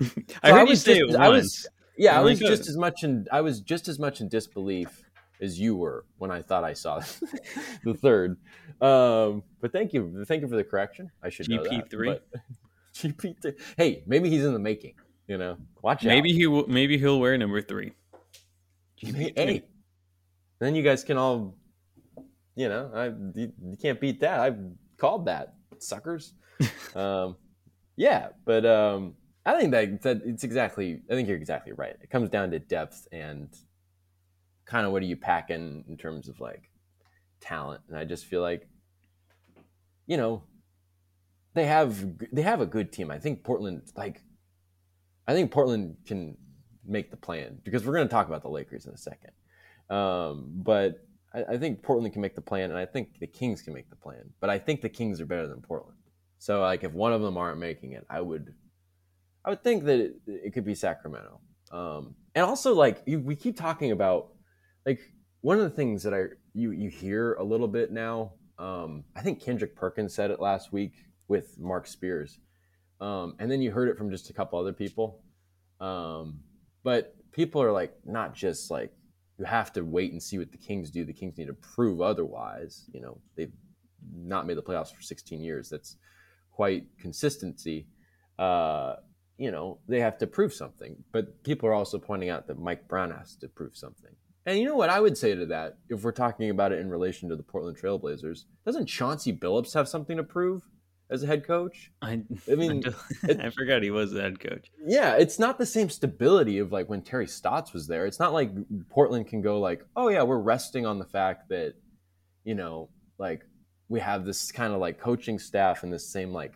[0.42, 1.66] I So heard I you was say just- it I was-
[1.98, 5.01] Yeah, I was just as much in I was just as much in disbelief
[5.42, 7.00] as you were when I thought I saw
[7.84, 8.38] the third.
[8.80, 11.10] Um, but thank you, thank you for the correction.
[11.22, 12.20] I should know that, GP3?
[12.94, 13.60] GP3.
[13.76, 14.94] Hey, maybe he's in the making.
[15.28, 16.34] You know, watch Maybe out.
[16.34, 16.66] he will.
[16.66, 17.92] Maybe he'll wear number three.
[19.02, 19.62] Maybe hey,
[20.58, 21.56] then you guys can all,
[22.54, 23.06] you know, I
[23.38, 24.40] you, you can't beat that.
[24.40, 24.54] I
[24.98, 26.34] called that suckers.
[26.96, 27.36] um,
[27.96, 29.14] yeah, but um,
[29.46, 31.00] I think that, that it's exactly.
[31.10, 31.96] I think you're exactly right.
[32.02, 33.48] It comes down to depth and
[34.64, 36.70] kind of what are you packing in terms of like
[37.40, 38.68] talent, and I just feel like,
[40.06, 40.44] you know,
[41.54, 43.10] they have they have a good team.
[43.10, 44.22] I think Portland like,
[45.26, 46.36] I think Portland can
[46.84, 49.32] make the plan because we're going to talk about the Lakers in a second.
[49.90, 53.62] Um, but I, I think Portland can make the plan, and I think the Kings
[53.62, 54.30] can make the plan.
[54.40, 55.98] But I think the Kings are better than Portland.
[56.38, 58.54] So like, if one of them aren't making it, I would,
[59.44, 61.40] I would think that it, it could be Sacramento.
[61.70, 64.32] Um, and also, like we keep talking about,
[64.86, 65.00] like
[65.40, 68.32] one of the things that I you you hear a little bit now.
[68.58, 70.92] Um, I think Kendrick Perkins said it last week
[71.28, 72.38] with Marc Spears,
[73.00, 75.20] um, and then you heard it from just a couple other people.
[75.80, 76.40] Um,
[76.84, 78.92] but people are like not just like
[79.38, 81.04] you have to wait and see what the Kings do.
[81.04, 82.88] The Kings need to prove otherwise.
[82.92, 83.52] You know, they've
[84.14, 85.68] not made the playoffs for 16 years.
[85.68, 85.96] That's
[86.52, 87.86] quite consistency.
[88.38, 88.96] Uh,
[89.38, 90.96] you know, they have to prove something.
[91.12, 94.14] But people are also pointing out that Mike Brown has to prove something.
[94.44, 96.90] And you know what I would say to that, if we're talking about it in
[96.90, 100.62] relation to the Portland Trailblazers, doesn't Chauncey Billups have something to prove
[101.10, 101.92] as a head coach.
[102.00, 102.82] I, I mean,
[103.24, 104.70] I, I forgot he was the head coach.
[104.84, 108.06] Yeah, it's not the same stability of like when Terry Stotts was there.
[108.06, 108.50] It's not like
[108.90, 111.74] Portland can go like, oh yeah, we're resting on the fact that,
[112.44, 113.42] you know, like
[113.88, 116.54] we have this kind of like coaching staff and this same like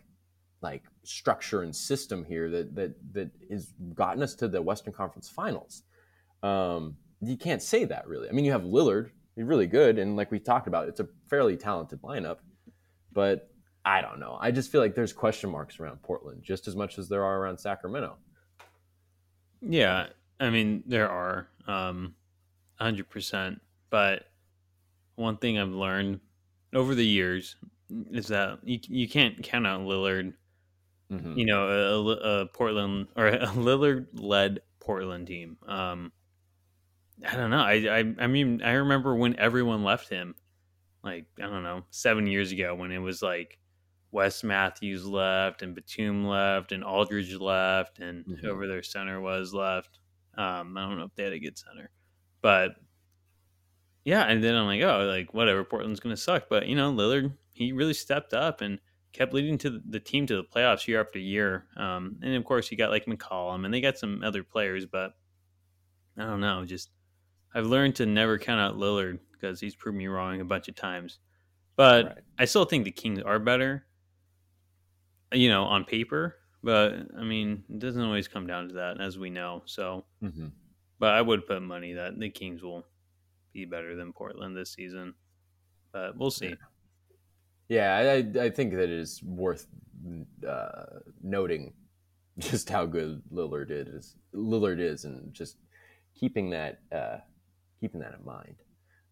[0.61, 5.29] like structure and system here that that that has gotten us to the Western Conference
[5.29, 5.83] Finals.
[6.43, 8.29] Um, you can't say that really.
[8.29, 11.07] I mean, you have Lillard, he's really good, and like we talked about, it's a
[11.29, 12.37] fairly talented lineup.
[13.11, 13.49] But
[13.85, 14.37] I don't know.
[14.39, 17.39] I just feel like there's question marks around Portland just as much as there are
[17.39, 18.17] around Sacramento.
[19.61, 20.07] Yeah,
[20.39, 22.15] I mean there are, um,
[22.75, 23.61] hundred percent.
[23.89, 24.25] But
[25.15, 26.19] one thing I've learned
[26.73, 27.55] over the years
[28.11, 30.33] is that you you can't count out Lillard.
[31.11, 31.37] Mm-hmm.
[31.37, 35.57] You know, a, a, Portland or a Lillard led Portland team.
[35.65, 36.11] Um,
[37.25, 37.61] I don't know.
[37.61, 40.35] I, I I mean, I remember when everyone left him,
[41.03, 43.57] like I don't know, seven years ago when it was like
[44.11, 48.33] Wes Matthews left and Batum left and Aldridge left and mm-hmm.
[48.35, 49.99] whoever their center was left.
[50.37, 51.89] Um, I don't know if they had a good center,
[52.41, 52.71] but
[54.05, 54.23] yeah.
[54.23, 56.45] And then I'm like, oh, like whatever, Portland's gonna suck.
[56.49, 58.79] But you know, Lillard, he really stepped up and
[59.11, 61.65] kept leading to the team to the playoffs year after year.
[61.75, 65.13] Um, and of course, you got like McCollum and they got some other players, but
[66.17, 66.91] I don't know, just
[67.57, 70.75] I've learned to never count out Lillard because he's proved me wrong a bunch of
[70.75, 71.17] times.
[71.75, 72.17] But right.
[72.37, 73.87] I still think the Kings are better,
[75.31, 76.35] you know, on paper.
[76.61, 79.63] But I mean, it doesn't always come down to that, as we know.
[79.65, 80.49] So, mm-hmm.
[80.99, 82.85] but I would put money that the Kings will
[83.53, 85.15] be better than Portland this season.
[85.91, 86.53] But we'll see.
[87.69, 89.65] Yeah, I, I think that it is worth
[90.47, 90.85] uh,
[91.23, 91.73] noting
[92.37, 94.15] just how good Lillard is.
[94.35, 95.57] Lillard is, and just
[96.13, 97.17] keeping that uh,
[97.79, 98.55] keeping that in mind.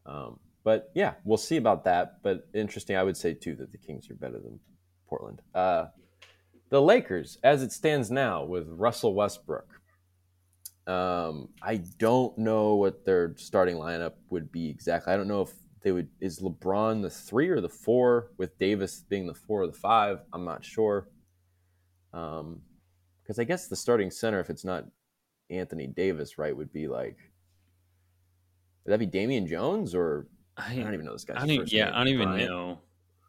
[0.06, 2.24] Um, but yeah, we'll see about that.
[2.24, 4.60] But interesting, I would say too that the Kings are better than
[5.08, 5.42] Portland.
[5.54, 5.86] Uh,
[6.70, 9.68] the Lakers, as it stands now, with Russell Westbrook.
[10.88, 15.14] Um, I don't know what their starting lineup would be exactly.
[15.14, 15.52] I don't know if
[15.82, 16.10] they would.
[16.20, 20.20] Is LeBron the three or the four, with Davis being the four or the five?
[20.34, 21.08] I'm not sure.
[22.14, 22.62] Um,
[23.22, 24.86] because I guess the starting center, if it's not
[25.50, 27.18] Anthony Davis, right, would be like
[28.86, 31.72] would that be Damian Jones or I, I don't even know this guy's I don't,
[31.72, 31.94] Yeah, name.
[31.94, 32.50] I don't even Bryant?
[32.50, 32.80] know.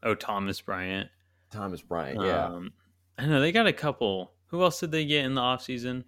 [0.03, 1.09] Oh, Thomas Bryant.
[1.51, 2.47] Thomas Bryant, yeah.
[2.47, 2.73] Um,
[3.19, 4.33] I know they got a couple.
[4.49, 6.05] Who else did they get in the offseason?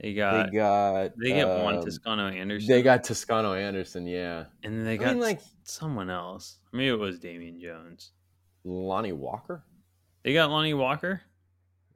[0.00, 2.68] They got they got they get um, Juan Toscano Anderson.
[2.68, 4.46] They got Toscano Anderson, yeah.
[4.64, 6.58] And then they got mean, like someone else.
[6.72, 8.10] Maybe it was Damian Jones.
[8.64, 9.64] Lonnie Walker.
[10.24, 11.22] They got Lonnie Walker.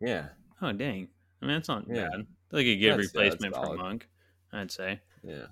[0.01, 0.27] Yeah.
[0.63, 1.09] Oh dang!
[1.43, 2.09] I mean, that's not yeah.
[2.09, 2.27] bad.
[2.53, 4.09] Like a good that's, replacement for Monk,
[4.53, 5.01] I'd say.
[5.25, 5.47] Yeah.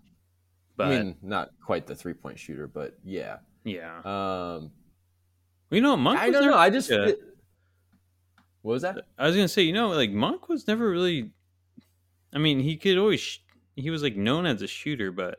[0.77, 3.39] But I mean, not quite the three point shooter, but yeah.
[3.65, 4.01] Yeah.
[4.05, 4.71] Um,
[5.71, 6.19] you know, Monk.
[6.19, 6.57] I don't know.
[6.57, 6.91] I just.
[6.91, 7.21] It,
[8.63, 8.99] what was that?
[9.19, 11.31] I was gonna say, you know, like Monk was never really.
[12.33, 13.39] I mean, he could always.
[13.77, 15.39] He was like known as a shooter, but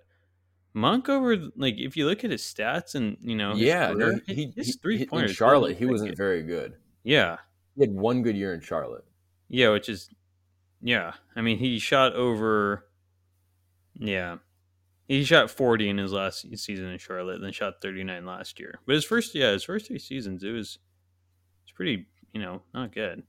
[0.74, 4.34] Monk over like if you look at his stats and you know, yeah, career, no,
[4.34, 6.76] he, his three pointers Charlotte, he wasn't very good.
[7.04, 7.38] Yeah,
[7.76, 9.06] he had one good year in Charlotte.
[9.48, 10.10] Yeah, which is,
[10.82, 11.14] yeah.
[11.36, 12.86] I mean, he shot over.
[13.94, 14.38] Yeah,
[15.08, 18.80] he shot 40 in his last season in Charlotte, and then shot 39 last year.
[18.86, 20.80] But his first, yeah, his first three seasons, it was,
[21.64, 23.24] it's pretty, you know, not good.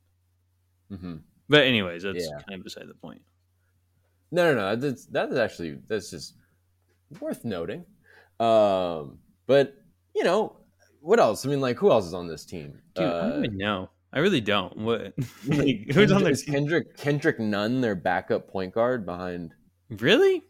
[0.91, 1.17] Mm-hmm.
[1.49, 2.39] But anyways, that's yeah.
[2.49, 3.23] kind of beside the point.
[4.31, 4.77] No, no, no.
[4.77, 6.35] That's that is actually that's just
[7.21, 7.85] worth noting.
[8.41, 9.75] Um, but
[10.15, 10.57] you know,
[11.01, 11.47] what else?
[11.47, 12.81] I mean, like, who else is on this team?
[12.95, 13.91] Dude, uh, I don't even know.
[14.13, 14.77] I really don't.
[14.77, 15.15] What?
[15.47, 16.43] like, who's on this?
[16.43, 19.55] Kendrick Kendrick Nunn, their backup point guard behind.
[19.89, 20.43] Really?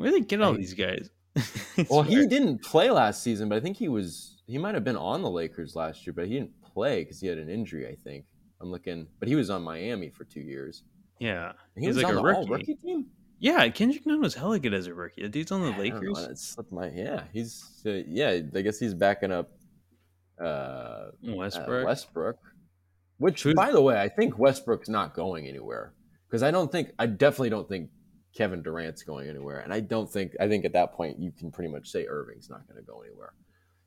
[0.00, 1.10] Where do they get all these guys?
[1.90, 4.96] well, he didn't play last season, but I think he was he might have been
[4.96, 7.86] on the Lakers last year, but he didn't play because he had an injury.
[7.86, 8.24] I think
[8.60, 10.82] I'm looking, but he was on Miami for two years.
[11.18, 12.50] Yeah, he He's was like on a rookie.
[12.50, 13.06] rookie team.
[13.38, 15.22] Yeah, Kendrick Nunn was hella good as a rookie.
[15.22, 16.02] The dude's on the Lakers.
[16.02, 17.24] Know, slipped my yeah.
[17.32, 18.40] He's uh, yeah.
[18.54, 19.50] I guess he's backing up
[20.42, 21.84] uh, Westbrook.
[21.84, 22.38] Uh, Westbrook,
[23.18, 23.54] which Who's...
[23.54, 25.94] by the way, I think Westbrook's not going anywhere
[26.28, 27.90] because I don't think I definitely don't think
[28.34, 29.60] Kevin Durant's going anywhere.
[29.60, 32.48] And I don't think, I think at that point you can pretty much say Irving's
[32.48, 33.32] not going to go anywhere.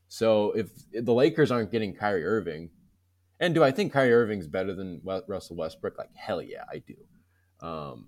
[0.08, 2.69] So if, the Lakers aren't getting Kyrie Irving,
[3.39, 5.97] and do I think Kyrie Irving's better than Russell Westbrook?
[5.97, 7.65] Like, hell yeah, I do.
[7.65, 8.08] Um,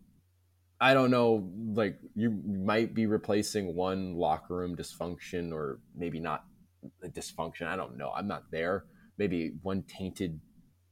[0.80, 6.44] I don't know, like, you might be replacing one locker room dysfunction or maybe not
[7.04, 7.68] a dysfunction.
[7.68, 8.12] I don't know.
[8.16, 8.86] I'm not there.
[9.18, 10.40] Maybe one tainted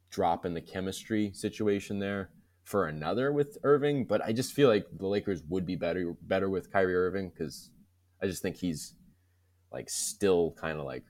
[0.10, 2.30] drop in the chemistry situation there
[2.64, 6.50] for another with Irving, but I just feel like the Lakers would be better better
[6.50, 7.70] with Kyrie Irving because
[8.22, 8.96] I just think he's
[9.72, 11.04] like still kind of like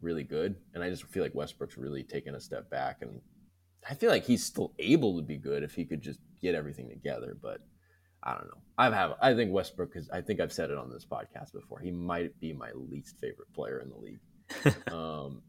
[0.00, 3.20] really good, and I just feel like Westbrook's really taken a step back, and
[3.88, 6.88] I feel like he's still able to be good if he could just get everything
[6.88, 7.36] together.
[7.40, 7.60] But
[8.22, 8.60] I don't know.
[8.76, 10.10] I have I think Westbrook is.
[10.10, 11.80] I think I've said it on this podcast before.
[11.80, 14.20] He might be my least favorite player in the league.
[14.92, 15.42] um,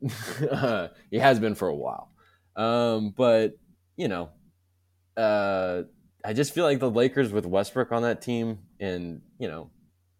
[1.11, 2.11] he has been for a while.
[2.55, 3.57] Um, but
[3.97, 4.29] you know,
[5.17, 5.83] uh,
[6.23, 9.69] I just feel like the Lakers with Westbrook on that team, and you know,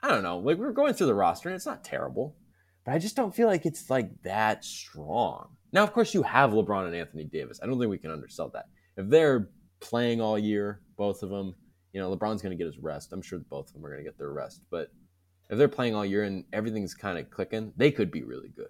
[0.01, 0.39] I don't know.
[0.39, 2.35] Like we're going through the roster, and it's not terrible,
[2.85, 5.49] but I just don't feel like it's like that strong.
[5.73, 7.59] Now, of course, you have LeBron and Anthony Davis.
[7.61, 8.65] I don't think we can undersell that.
[8.97, 9.49] If they're
[9.79, 11.55] playing all year, both of them,
[11.93, 13.13] you know, LeBron's going to get his rest.
[13.13, 14.63] I'm sure both of them are going to get their rest.
[14.69, 14.91] But
[15.49, 18.69] if they're playing all year and everything's kind of clicking, they could be really good.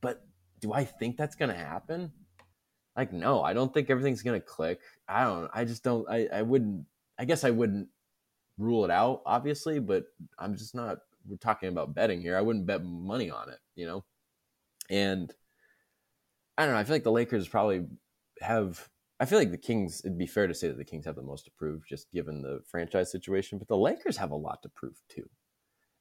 [0.00, 0.24] But
[0.60, 2.12] do I think that's going to happen?
[2.96, 4.80] Like, no, I don't think everything's to click.
[5.08, 6.84] I don't, I just don't, I, I wouldn't,
[7.18, 7.88] I guess I wouldn't
[8.58, 10.04] rule it out, obviously, but
[10.38, 12.36] I'm just not, we're talking about betting here.
[12.36, 14.04] I wouldn't bet money on it, you know?
[14.88, 15.32] And
[16.58, 16.80] I don't know.
[16.80, 17.86] I feel like the Lakers probably
[18.40, 18.88] have
[19.20, 21.22] I feel like the Kings, it'd be fair to say that the Kings have the
[21.22, 24.70] most to prove just given the franchise situation, but the Lakers have a lot to
[24.70, 25.28] prove too.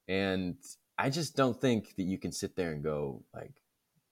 [0.08, 0.56] And
[0.98, 3.62] I just don't think that you can sit there and go, like,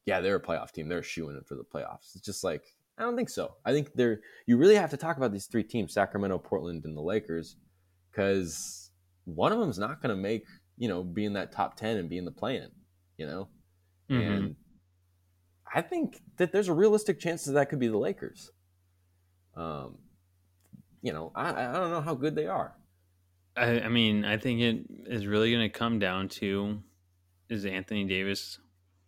[0.08, 0.88] yeah, they're a playoff team.
[0.88, 2.16] They're shooing it for the playoffs.
[2.16, 2.64] It's just like,
[2.98, 3.56] I don't think so.
[3.66, 6.96] I think they're, you really have to talk about these three teams Sacramento, Portland, and
[6.96, 7.58] the Lakers,
[8.10, 8.90] because
[9.26, 10.46] one of them's not going to make,
[10.78, 12.70] you know, be in that top 10 and be in the play in,
[13.18, 13.50] you know?
[14.10, 14.32] Mm-hmm.
[14.32, 14.56] And
[15.76, 18.50] I think that there's a realistic chance that that could be the Lakers.
[19.58, 19.98] Um,
[21.02, 22.74] you know, I, I don't know how good they are.
[23.58, 26.82] I, I mean, I think it is really going to come down to
[27.50, 28.60] is Anthony Davis,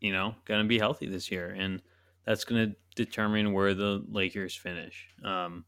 [0.01, 1.81] you know, going to be healthy this year, and
[2.25, 5.07] that's going to determine where the Lakers finish.
[5.23, 5.65] Um,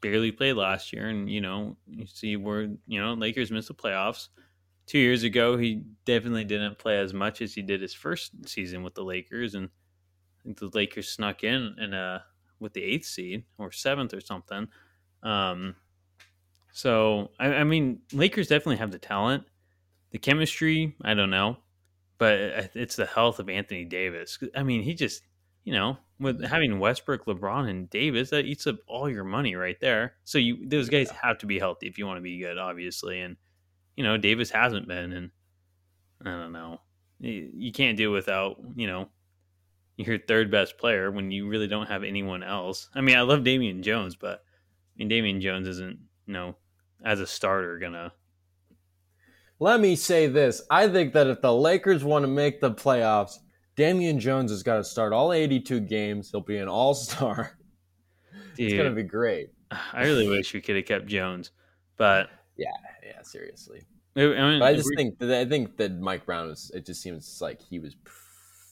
[0.00, 3.74] barely played last year, and you know, you see where you know Lakers missed the
[3.74, 4.28] playoffs.
[4.86, 8.82] Two years ago, he definitely didn't play as much as he did his first season
[8.82, 12.22] with the Lakers, and I think the Lakers snuck in in a
[12.60, 14.68] with the eighth seed or seventh or something.
[15.22, 15.74] Um,
[16.72, 19.44] so I, I, mean, Lakers definitely have the talent,
[20.10, 20.96] the chemistry.
[21.02, 21.56] I don't know,
[22.18, 24.38] but it's the health of Anthony Davis.
[24.54, 25.22] I mean, he just
[25.64, 29.78] you know with having Westbrook, LeBron, and Davis that eats up all your money right
[29.80, 30.14] there.
[30.24, 31.18] So you those guys yeah.
[31.28, 33.20] have to be healthy if you want to be good, obviously.
[33.20, 33.36] And
[33.96, 35.30] you know Davis hasn't been, and
[36.24, 36.80] I don't know.
[37.20, 39.08] You can't do without you know
[39.96, 42.88] your third best player when you really don't have anyone else.
[42.94, 46.56] I mean, I love Damian Jones, but I mean, Damian Jones isn't, you know,
[47.04, 48.12] as a starter gonna.
[49.60, 53.38] Let me say this: I think that if the Lakers want to make the playoffs,
[53.76, 56.30] Damian Jones has got to start all 82 games.
[56.30, 57.58] He'll be an All Star.
[58.56, 59.50] It's gonna be great.
[59.92, 61.50] I really wish we could have kept Jones,
[61.96, 62.68] but yeah,
[63.04, 63.82] yeah, seriously.
[64.16, 66.70] I, mean, but I just think that I think that Mike Brown was.
[66.72, 67.96] It just seems like he was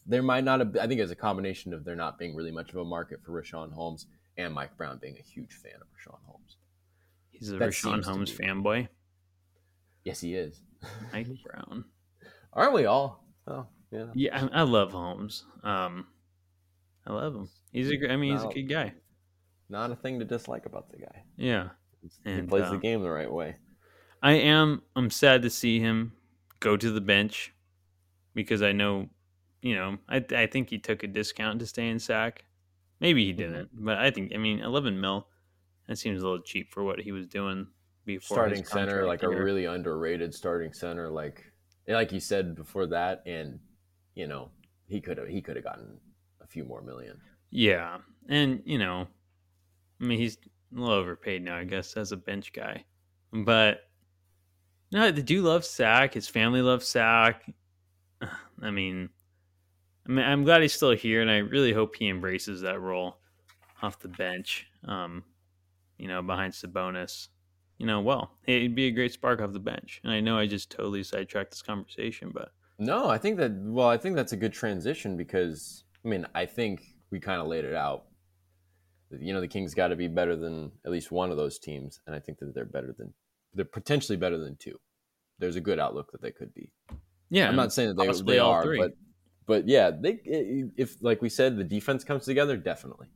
[0.07, 0.77] there might not have.
[0.77, 3.33] I think it's a combination of there not being really much of a market for
[3.33, 6.57] Richaun Holmes and Mike Brown being a huge fan of Richaun Holmes.
[7.31, 8.89] He's a that Richaun Holmes fanboy.
[10.05, 10.61] Yes, he is.
[11.13, 11.85] Mike Brown.
[12.53, 13.25] Aren't we all?
[13.47, 14.07] Oh, yeah.
[14.15, 15.45] Yeah, I, I love Holmes.
[15.63, 16.07] Um,
[17.07, 17.49] I love him.
[17.73, 18.11] He's a.
[18.11, 18.93] I mean, he's not, a good guy.
[19.69, 21.23] Not a thing to dislike about the guy.
[21.37, 21.69] Yeah,
[22.25, 23.57] and, he plays uh, the game the right way.
[24.23, 24.83] I am.
[24.95, 26.13] I'm sad to see him
[26.61, 27.53] go to the bench
[28.35, 29.09] because I know
[29.63, 32.45] you know, I I think he took a discount to stay in SAC.
[33.01, 33.85] Maybe he didn't, mm-hmm.
[33.87, 35.29] but I think I mean eleven mil.
[35.89, 37.69] That seems a little cheap for what he was doing
[38.05, 38.37] before.
[38.37, 39.33] Starting center, like here.
[39.33, 41.45] a really underrated starting center, like
[41.89, 43.59] like you said before that, and
[44.15, 44.51] you know
[44.87, 45.99] he could have he could have gotten
[46.41, 47.21] a few more million.
[47.51, 49.07] Yeah, and you know,
[50.01, 52.85] I mean he's a little overpaid now, I guess, as a bench guy,
[53.33, 53.81] but
[54.91, 56.15] no, the dude loves Sac.
[56.15, 57.51] His family loves Sac.
[58.63, 59.09] I mean,
[60.07, 63.17] I mean, I'm glad he's still here, and I really hope he embraces that role
[63.83, 64.67] off the bench.
[64.87, 65.25] Um,
[65.99, 67.29] you know, behind Sabonis.
[67.83, 70.01] You know, well, he'd be a great spark off the bench.
[70.05, 73.51] And I know I just totally sidetracked this conversation, but no, I think that.
[73.57, 77.49] Well, I think that's a good transition because I mean, I think we kind of
[77.49, 78.05] laid it out.
[79.11, 81.99] You know, the Kings got to be better than at least one of those teams,
[82.07, 83.13] and I think that they're better than
[83.53, 84.79] they're potentially better than two.
[85.41, 86.71] There's a good outlook that they could be.
[87.31, 88.79] Yeah, I'm not saying that they, they are, three.
[88.79, 88.93] but
[89.45, 90.21] but yeah, they
[90.77, 93.09] if like we said, the defense comes together, definitely.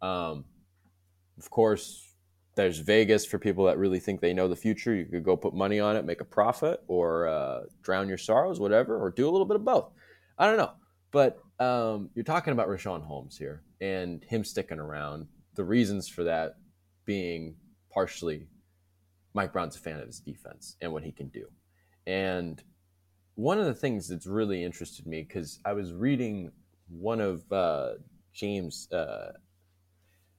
[0.00, 0.46] Um,
[1.38, 2.09] of course,
[2.54, 4.94] there's Vegas for people that really think they know the future.
[4.94, 8.58] You could go put money on it, make a profit, or uh, drown your sorrows,
[8.58, 9.90] whatever, or do a little bit of both.
[10.38, 10.72] I don't know,
[11.10, 15.26] but um, you're talking about Richaun Holmes here and him sticking around.
[15.54, 16.56] The reasons for that
[17.04, 17.56] being
[17.92, 18.48] partially
[19.34, 21.46] Mike Brown's a fan of his defense and what he can do,
[22.06, 22.62] and
[23.34, 26.50] one of the things that's really interested me because I was reading
[26.88, 27.92] one of uh,
[28.32, 29.32] James uh,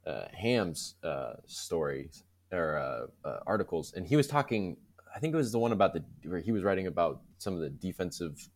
[0.06, 4.78] uh, Ham's uh, stories or uh, uh, articles, and he was talking.
[5.16, 7.60] I think it was the one about the where he was writing about some of
[7.60, 8.50] the defensive,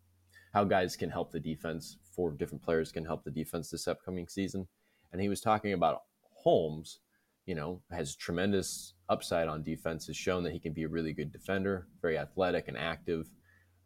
[0.54, 1.98] how guys can help the defense.
[2.16, 4.68] Four different players can help the defense this upcoming season,
[5.12, 6.04] and he was talking about
[6.44, 7.00] Holmes.
[7.46, 10.08] You know, has tremendous upside on defense.
[10.08, 13.30] Has shown that he can be a really good defender, very athletic and active,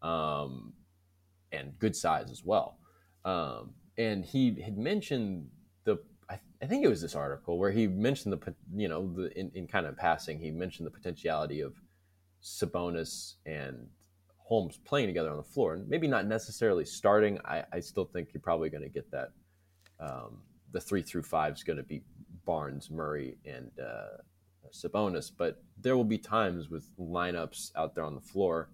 [0.02, 0.74] um,
[1.52, 2.78] and good size as well.
[3.26, 5.50] Um, and he had mentioned
[5.84, 5.98] the
[6.62, 9.68] I, think it was this article where he mentioned the you know the in, in
[9.68, 11.74] kind of passing he mentioned the potentiality of
[12.44, 13.88] Sabonis and
[14.38, 17.38] Holmes playing together on the floor and maybe not necessarily starting.
[17.46, 19.30] I, I still think you're probably going to get that.
[20.00, 20.40] Um,
[20.72, 22.02] the three through five is going to be
[22.46, 24.18] Barnes, Murray, and uh,
[24.72, 28.70] Sabonis, but there will be times with lineups out there on the floor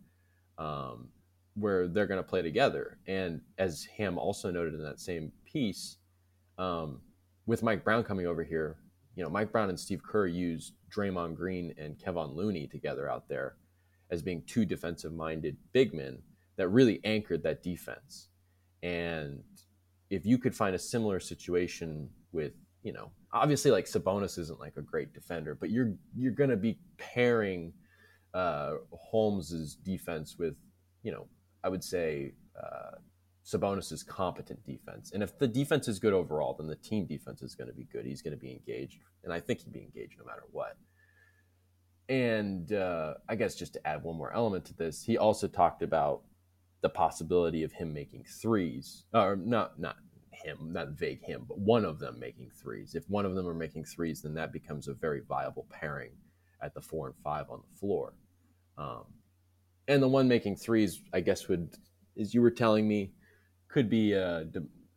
[0.58, 1.10] um,
[1.56, 2.98] where they're going to play together.
[3.08, 5.98] And as Ham also noted in that same piece,
[6.58, 7.02] um,
[7.46, 8.78] with Mike Brown coming over here,
[9.16, 13.30] you know, Mike Brown and Steve Kerr used Draymond Green and Kevon Looney together out
[13.30, 13.56] there
[14.12, 16.20] as being two defensive minded big men
[16.58, 18.30] that really anchored that defense.
[18.84, 19.44] And
[20.10, 24.78] if you could find a similar situation with, you know, obviously like Sabonis isn't like
[24.78, 27.74] a great defender, but you're you're to be pairing
[28.34, 30.56] uh, Holmes's defense with,
[31.04, 31.28] you know,
[31.64, 32.98] I would say uh,
[33.46, 35.12] Sabonis's competent defense.
[35.14, 37.84] And if the defense is good overall, then the team defense is going to be
[37.84, 38.04] good.
[38.04, 40.76] He's going to be engaged, and I think he'd be engaged no matter what.
[42.10, 45.84] And uh, I guess just to add one more element to this, he also talked
[45.84, 46.24] about
[46.82, 49.98] the possibility of him making threes, or not not
[50.32, 52.96] him, not vague him, but one of them making threes.
[52.96, 56.12] If one of them are making threes, then that becomes a very viable pairing
[56.64, 58.14] at the four and five on the floor.
[58.78, 59.06] Um,
[59.88, 61.76] and the one making threes, I guess, would,
[62.20, 63.14] as you were telling me,
[63.68, 64.46] could be uh,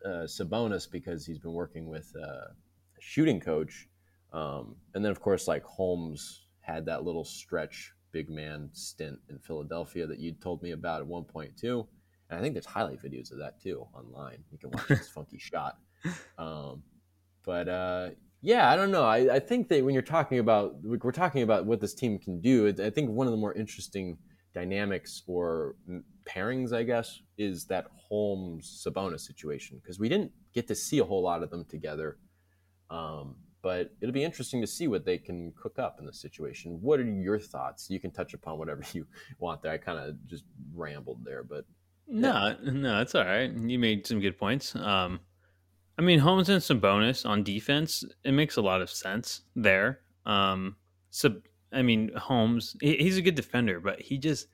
[0.05, 2.55] uh, Sabonis because he's been working with a
[3.01, 3.89] shooting coach.
[4.33, 9.39] Um, and then, of course, like Holmes had that little stretch big man stint in
[9.39, 11.87] Philadelphia that you told me about at one point too.
[12.31, 14.45] And I think there's highlight videos of that too online.
[14.53, 15.79] You can watch this funky shot.
[16.39, 16.83] Um,
[17.45, 18.11] but uh,
[18.43, 19.05] yeah, I don't know.
[19.05, 22.41] I, I, think that when you're talking about, we're talking about what this team can
[22.41, 22.69] do.
[22.69, 24.19] I think one of the more interesting
[24.59, 25.77] dynamics or
[26.25, 31.05] pairings, I guess, is that Holmes Sabonis situation because we didn't get to see a
[31.05, 32.19] whole lot of them together.
[32.91, 36.79] Um, but it'll be interesting to see what they can cook up in this situation.
[36.81, 37.91] What are your thoughts?
[37.91, 39.07] You can touch upon whatever you
[39.39, 39.73] want there.
[39.73, 40.45] I kind of just
[40.75, 41.65] rambled there, but
[42.09, 43.53] no, no, it's all right.
[43.53, 44.75] You made some good points.
[44.75, 45.21] Um,
[45.99, 50.01] I mean, Holmes and Sabonis on defense, it makes a lot of sense there.
[50.25, 50.77] Um,
[51.11, 51.37] so
[51.73, 54.49] I mean, Holmes, he's a good defender, but he just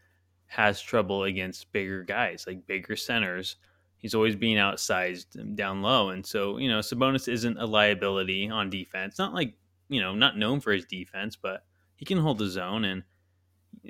[0.46, 3.56] has trouble against bigger guys, like bigger centers.
[3.98, 6.10] He's always being outsized down low.
[6.10, 9.18] And so, you know, Sabonis isn't a liability on defense.
[9.18, 9.54] Not like,
[9.88, 11.64] you know, not known for his defense, but
[11.96, 12.84] he can hold his own.
[12.84, 13.02] And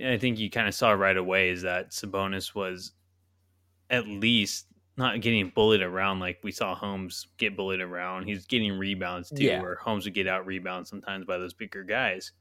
[0.04, 2.92] I think you kind of saw right away is that Sabonis was
[3.90, 4.66] at least
[4.96, 8.26] not getting bullied around like we saw Holmes get bullied around.
[8.26, 9.60] He's getting rebounds too, yeah.
[9.60, 12.32] where Holmes would get out rebounds sometimes by those bigger guys.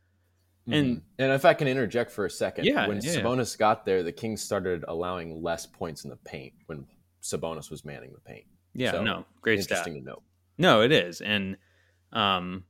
[0.66, 1.00] And mm-hmm.
[1.20, 3.16] and if I can interject for a second, yeah, when yeah.
[3.16, 6.86] Sabonis got there, the Kings started allowing less points in the paint when
[7.22, 8.46] Sabonis was manning the paint.
[8.74, 10.04] Yeah, so, no, great interesting stat.
[10.04, 10.24] to note.
[10.58, 11.58] No, it is, and
[12.14, 12.64] um,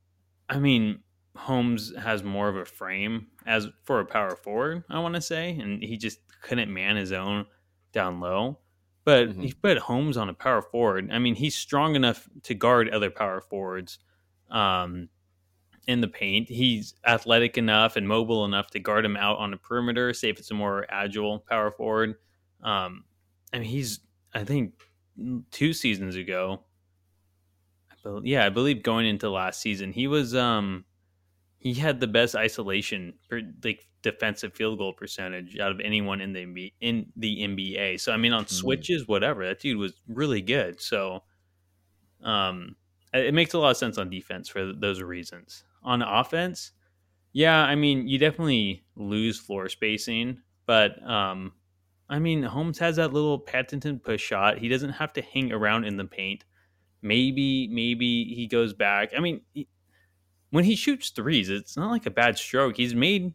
[0.49, 0.99] I mean,
[1.35, 5.51] Holmes has more of a frame as for a power forward, I want to say,
[5.51, 7.45] and he just couldn't man his own
[7.91, 8.59] down low.
[9.05, 9.41] But mm-hmm.
[9.41, 11.09] he put Holmes on a power forward.
[11.11, 13.99] I mean, he's strong enough to guard other power forwards.
[14.49, 15.09] Um,
[15.87, 16.49] in the paint.
[16.49, 20.39] He's athletic enough and mobile enough to guard him out on the perimeter, say if
[20.39, 22.15] it's a more agile power forward.
[22.63, 23.03] Um,
[23.51, 23.99] I mean, he's,
[24.33, 24.73] I think,
[25.51, 26.63] two seasons ago.
[27.91, 30.85] I believe, yeah, I believe going into last season, he was, um,
[31.59, 36.33] he had the best isolation, per, like defensive field goal percentage out of anyone in
[36.33, 37.99] the in the NBA.
[38.01, 38.53] So I mean, on mm-hmm.
[38.53, 40.81] switches, whatever, that dude was really good.
[40.81, 41.23] So,
[42.21, 42.75] um,
[43.13, 46.71] it makes a lot of sense on defense for those reasons on offense,
[47.33, 51.53] yeah, I mean, you definitely lose floor spacing, but um,
[52.09, 54.59] I mean, Holmes has that little patented push shot.
[54.59, 56.45] He doesn't have to hang around in the paint.
[57.01, 59.11] Maybe, maybe he goes back.
[59.17, 59.67] I mean, he,
[60.51, 62.77] when he shoots threes, it's not like a bad stroke.
[62.77, 63.33] He's made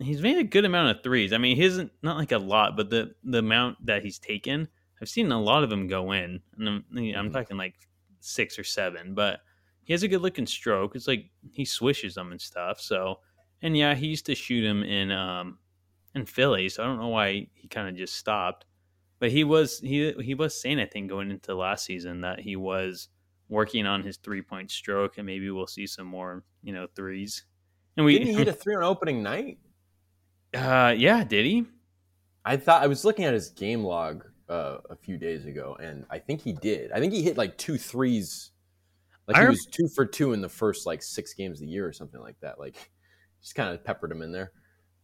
[0.00, 1.32] he's made a good amount of threes.
[1.32, 4.68] I mean, he isn't not like a lot, but the the amount that he's taken,
[5.00, 7.32] I've seen a lot of them go in, and I'm, I'm mm-hmm.
[7.32, 7.74] talking like
[8.20, 9.14] six or seven.
[9.14, 9.40] But
[9.84, 10.96] he has a good looking stroke.
[10.96, 12.80] It's like he swishes them and stuff.
[12.80, 13.20] So,
[13.62, 15.58] and yeah, he used to shoot him in um
[16.14, 16.68] in Philly.
[16.68, 18.66] So I don't know why he kind of just stopped.
[19.20, 22.56] But he was he he was saying I think going into last season that he
[22.56, 23.08] was
[23.48, 27.44] working on his three point stroke, and maybe we'll see some more, you know, threes.
[27.96, 29.58] And we Didn't he hit a three on opening night?
[30.54, 31.64] Uh, yeah, did he?
[32.44, 36.04] I thought I was looking at his game log uh, a few days ago, and
[36.10, 36.92] I think he did.
[36.92, 38.50] I think he hit like two threes.
[39.26, 41.72] Like I he was two for two in the first like six games of the
[41.72, 42.58] year or something like that.
[42.58, 42.90] Like
[43.40, 44.52] just kind of peppered him in there.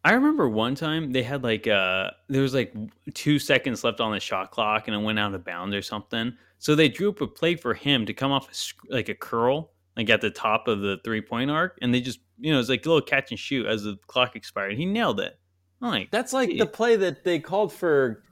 [0.02, 2.74] I remember one time they had like uh there was like
[3.14, 6.36] two seconds left on the shot clock and it went out of bounds or something.
[6.58, 9.72] So they drew up a play for him to come off a, like a curl
[9.96, 12.68] like at the top of the three point arc, and they just you know it's
[12.68, 14.76] like a little catch and shoot as the clock expired.
[14.76, 15.38] He nailed it.
[15.82, 16.58] I'm like That's like Gee.
[16.58, 18.22] the play that they called for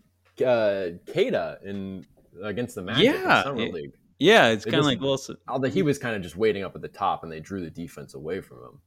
[0.45, 2.07] uh Kada in
[2.43, 3.93] against the Magic Yeah, in summer league.
[4.19, 5.37] Yeah, it's kind of like Wilson.
[5.47, 7.71] Although he was kind of just waiting up at the top, and they drew the
[7.71, 8.81] defense away from him,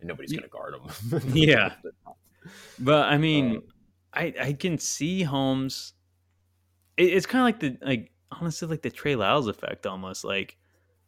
[0.00, 1.20] and nobody's going to guard him.
[1.34, 1.74] Yeah.
[2.78, 3.62] But I mean, Um,
[4.14, 5.94] I I can see Holmes.
[6.96, 10.24] It, it's kind of like the like honestly like the Trey Lyles effect almost.
[10.24, 10.56] Like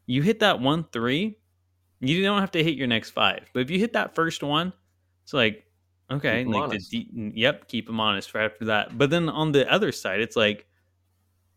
[0.06, 1.38] you hit that one three,
[2.00, 3.48] you don't have to hit your next five.
[3.54, 4.72] But if you hit that first one,
[5.22, 5.64] it's like
[6.10, 8.98] okay, like the de- yep, keep him honest right after that.
[8.98, 10.66] But then on the other side, it's like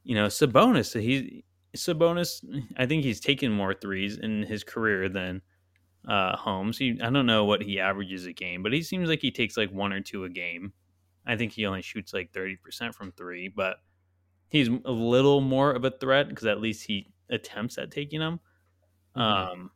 [0.03, 0.97] you know Sabonis.
[0.99, 1.43] He
[1.75, 2.43] Sabonis.
[2.77, 5.41] I think he's taken more threes in his career than
[6.07, 6.77] uh, Holmes.
[6.77, 9.57] He, I don't know what he averages a game, but he seems like he takes
[9.57, 10.73] like one or two a game.
[11.25, 13.77] I think he only shoots like thirty percent from three, but
[14.49, 18.39] he's a little more of a threat because at least he attempts at taking them.
[19.15, 19.21] Mhm.
[19.21, 19.71] Um,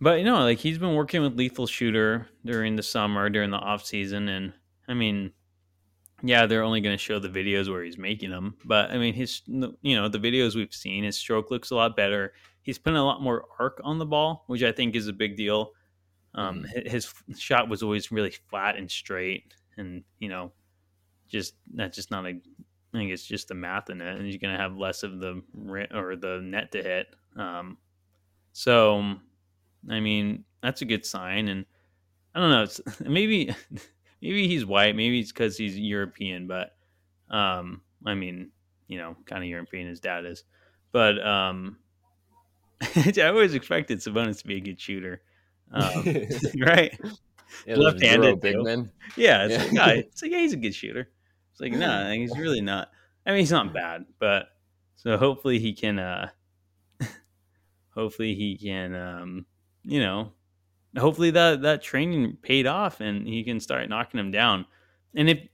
[0.00, 3.56] but you know, like he's been working with Lethal Shooter during the summer, during the
[3.58, 4.52] off season, and
[4.86, 5.32] I mean,
[6.22, 9.14] yeah, they're only going to show the videos where he's making them, but I mean,
[9.14, 12.32] his you know the videos we've seen, his stroke looks a lot better.
[12.62, 15.36] He's putting a lot more arc on the ball, which I think is a big
[15.36, 15.72] deal.
[16.34, 20.52] Um, His shot was always really flat and straight, and you know,
[21.28, 22.30] just that's just not a.
[22.30, 25.20] I think it's just the math in it, and you're going to have less of
[25.20, 25.42] the
[25.92, 27.08] or the net to hit.
[27.36, 27.78] Um,
[28.52, 29.16] so,
[29.90, 31.66] I mean, that's a good sign, and
[32.34, 32.62] I don't know.
[32.62, 33.54] It's maybe
[34.20, 36.76] maybe he's white, maybe it's because he's European, but
[37.30, 38.52] um, I mean,
[38.86, 40.44] you know, kind of European his dad is,
[40.92, 41.78] but um,
[42.96, 45.22] I always expected Sabonis to be a good shooter,
[45.72, 46.04] um,
[46.60, 46.98] right?
[47.66, 48.92] Yeah, left-handed, big men.
[49.16, 49.64] Yeah, it's Yeah.
[49.64, 51.10] like, yeah, it's like yeah, he's a good shooter.
[51.52, 52.90] It's like no, nah, he's really not.
[53.26, 54.46] I mean, he's not bad, but
[54.96, 55.98] so hopefully he can.
[55.98, 56.30] uh
[57.90, 59.46] Hopefully he can, um
[59.82, 60.32] you know,
[60.98, 64.66] hopefully that that training paid off and he can start knocking him down.
[65.14, 65.48] And if,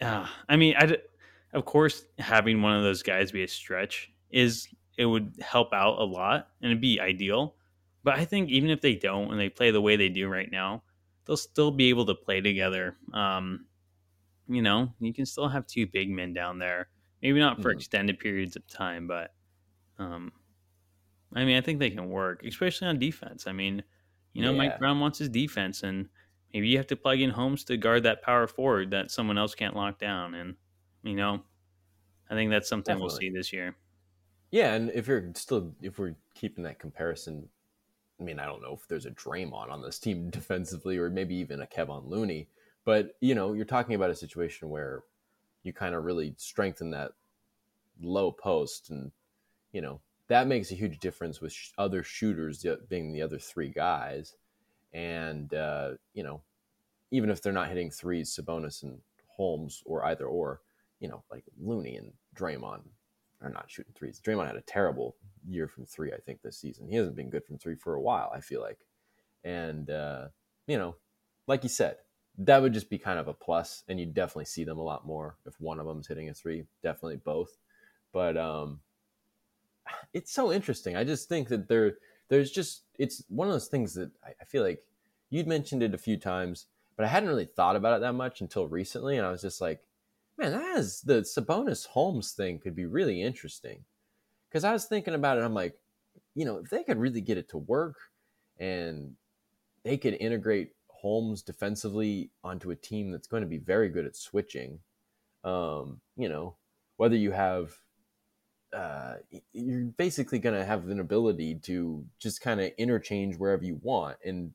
[0.00, 0.96] uh, I mean, I,
[1.52, 5.98] of course, having one of those guys be a stretch is it would help out
[5.98, 7.56] a lot and it'd be ideal.
[8.02, 10.50] But I think even if they don't and they play the way they do right
[10.50, 10.84] now,
[11.24, 12.96] they'll still be able to play together.
[13.12, 13.66] Um,
[14.48, 16.90] you know, you can still have two big men down there.
[17.22, 17.72] Maybe not for Mhm.
[17.72, 19.34] extended periods of time, but
[19.98, 20.32] um,
[21.34, 23.46] I mean, I think they can work, especially on defense.
[23.46, 23.82] I mean,
[24.32, 24.58] you know, Yeah.
[24.58, 26.08] Mike Brown wants his defense, and
[26.52, 29.54] maybe you have to plug in Holmes to guard that power forward that someone else
[29.54, 30.34] can't lock down.
[30.34, 30.56] And
[31.02, 31.42] you know,
[32.28, 33.76] I think that's something we'll see this year.
[34.50, 37.48] Yeah, and if you're still if we're keeping that comparison,
[38.20, 41.34] I mean, I don't know if there's a Draymond on this team defensively, or maybe
[41.36, 42.48] even a Kevin Looney,
[42.84, 45.04] but you know, you're talking about a situation where
[45.62, 47.12] you kind of really strengthen that
[48.00, 49.12] low post, and
[49.72, 50.00] you know
[50.30, 54.36] that makes a huge difference with sh- other shooters being the other three guys,
[54.94, 56.40] and uh, you know,
[57.10, 60.60] even if they're not hitting threes, Sabonis and Holmes or either or,
[61.00, 62.82] you know, like Looney and Draymond
[63.42, 64.20] are not shooting threes.
[64.24, 65.16] Draymond had a terrible
[65.48, 66.86] year from three, I think, this season.
[66.86, 68.86] He hasn't been good from three for a while, I feel like.
[69.42, 70.28] And, uh,
[70.68, 70.94] you know,
[71.48, 71.96] like you said,
[72.38, 75.04] that would just be kind of a plus, and you definitely see them a lot
[75.04, 77.58] more if one of them's hitting a three, definitely both.
[78.12, 78.80] But um,
[80.12, 80.96] it's so interesting.
[80.96, 81.94] I just think that there,
[82.28, 84.82] there's just, it's one of those things that I, I feel like
[85.30, 86.66] you'd mentioned it a few times,
[86.96, 89.16] but I hadn't really thought about it that much until recently.
[89.16, 89.80] And I was just like,
[90.36, 93.84] man, that is the Sabonis Holmes thing could be really interesting.
[94.48, 95.78] Because I was thinking about it, I'm like,
[96.34, 97.96] you know, if they could really get it to work
[98.58, 99.14] and
[99.84, 104.16] they could integrate Holmes defensively onto a team that's going to be very good at
[104.16, 104.80] switching,
[105.44, 106.56] um, you know,
[106.96, 107.72] whether you have,
[108.72, 109.14] uh,
[109.52, 114.16] you're basically going to have an ability to just kind of interchange wherever you want.
[114.24, 114.52] And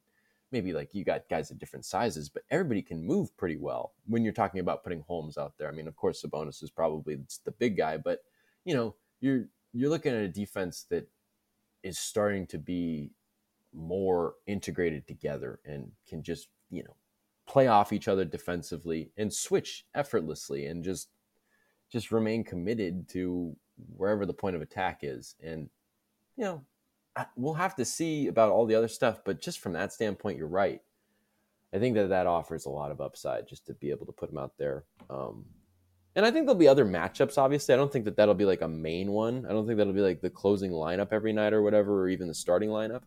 [0.51, 4.23] maybe like you got guys of different sizes, but everybody can move pretty well when
[4.23, 5.67] you're talking about putting Holmes out there.
[5.67, 8.19] I mean, of course, Sabonis is probably the big guy, but
[8.63, 11.09] you know, you're you're looking at a defense that
[11.83, 13.11] is starting to be
[13.73, 16.95] more integrated together and can just you know
[17.47, 21.09] play off each other defensively and switch effortlessly and just
[21.91, 23.55] just remain committed to
[23.95, 25.35] wherever the point of attack is.
[25.43, 25.69] And,
[26.37, 26.63] you know,
[27.35, 29.19] we'll have to see about all the other stuff.
[29.23, 30.81] But just from that standpoint, you're right.
[31.73, 34.29] I think that that offers a lot of upside just to be able to put
[34.29, 34.85] him out there.
[35.09, 35.45] Um,
[36.15, 37.37] and I think there'll be other matchups.
[37.37, 39.45] Obviously, I don't think that that'll be like a main one.
[39.45, 42.29] I don't think that'll be like the closing lineup every night or whatever, or even
[42.29, 43.01] the starting lineup.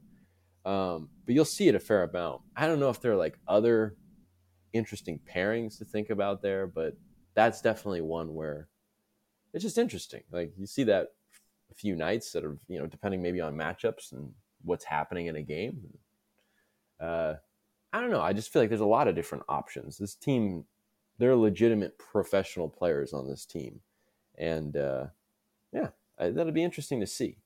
[0.66, 2.42] Um, but you'll see it a fair amount.
[2.54, 3.96] I don't know if there are like other
[4.74, 6.94] interesting pairings to think about there, but
[7.34, 8.68] that's definitely one where
[9.52, 10.22] it's just interesting.
[10.30, 11.08] Like you see that
[11.70, 14.32] a few nights that are, you know, depending maybe on matchups and
[14.64, 15.80] what's happening in a game.
[17.00, 17.34] Uh,
[17.92, 18.20] I don't know.
[18.20, 19.96] I just feel like there's a lot of different options.
[19.98, 20.64] This team,
[21.18, 23.80] they're legitimate professional players on this team,
[24.36, 25.06] and uh,
[25.72, 25.88] yeah,
[26.18, 27.38] I, that'll be interesting to see.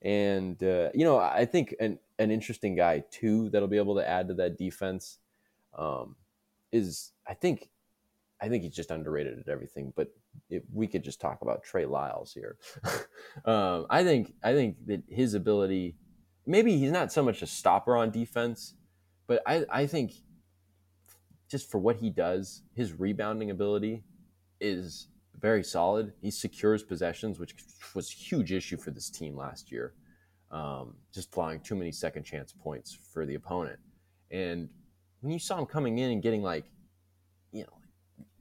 [0.00, 4.08] And uh, you know, I think an an interesting guy too that'll be able to
[4.08, 5.18] add to that defense
[5.76, 6.16] um,
[6.70, 7.68] is I think
[8.40, 9.92] I think he's just underrated at everything.
[9.94, 10.08] But
[10.50, 12.56] if we could just talk about Trey Lyles here,
[13.44, 15.96] um, I think I think that his ability,
[16.46, 18.74] maybe he's not so much a stopper on defense,
[19.26, 20.12] but I I think
[21.50, 24.04] just for what he does, his rebounding ability
[24.60, 25.08] is
[25.38, 26.12] very solid.
[26.22, 27.54] He secures possessions, which
[27.94, 29.92] was a huge issue for this team last year.
[30.50, 33.78] Um, just flying too many second chance points for the opponent.
[34.30, 34.68] And
[35.20, 36.64] when you saw him coming in and getting like,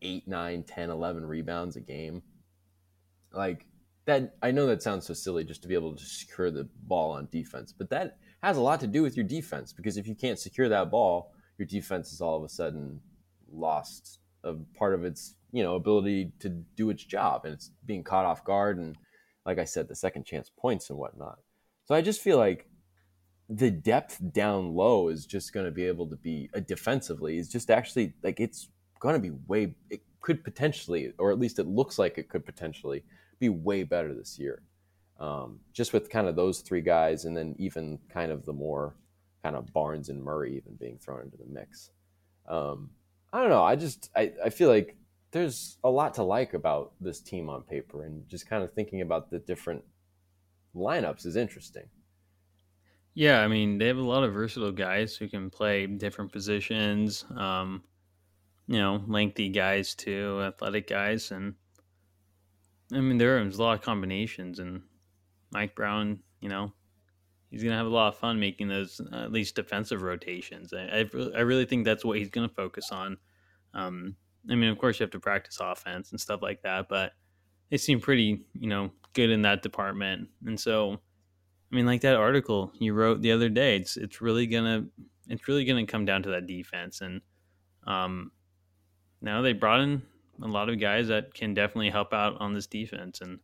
[0.02, 2.22] 8, 9, 10, 11 rebounds a game,
[3.34, 3.66] like
[4.06, 7.12] that, I know that sounds so silly just to be able to secure the ball
[7.12, 10.16] on defense, but that has a lot to do with your defense because if you
[10.16, 13.00] can't secure that ball, your defense is all of a sudden
[13.52, 18.04] lost a part of its, you know, ability to do its job and it's being
[18.04, 18.96] caught off guard and
[19.46, 21.40] like I said, the second chance points and whatnot.
[21.86, 22.68] So I just feel like
[23.50, 27.50] the depth down low is just going to be able to be uh, defensively is
[27.50, 28.70] just actually like it's
[29.02, 32.46] going to be way it could potentially or at least it looks like it could
[32.46, 33.04] potentially
[33.40, 34.62] be way better this year.
[35.20, 38.96] Um, just with kind of those three guys and then even kind of the more
[39.44, 41.92] kind of barnes and murray even being thrown into the mix.
[42.48, 42.92] Um,
[43.34, 44.98] i don't know i just I, I feel like
[45.32, 49.02] there's a lot to like about this team on paper and just kind of thinking
[49.02, 49.84] about the different
[50.76, 51.86] lineups is interesting.
[53.14, 57.26] Yeah, I mean they have a lot of versatile guys who can play different positions.
[57.36, 57.84] Um,
[58.72, 61.56] you know, lengthy guys too, athletic guys, and
[62.94, 64.60] I mean there's a lot of combinations.
[64.60, 64.84] And
[65.52, 66.72] Mike Brown, you know,
[67.50, 70.74] he's gonna have a lot of fun making those uh, at least defensive rotations.
[70.74, 73.18] I I, I really think that's what he's gonna focus on.
[73.74, 74.16] Um,
[74.50, 77.12] I mean, of course, you have to practice offense and stuff like that, but
[77.70, 82.16] they seem pretty, you know, good in that department, and so I mean, like that
[82.16, 84.86] article you wrote the other day, it's it's really gonna
[85.28, 87.20] it's really gonna come down to that defense, and
[87.86, 88.32] um,
[89.22, 90.02] now they brought in
[90.42, 93.40] a lot of guys that can definitely help out on this defense, and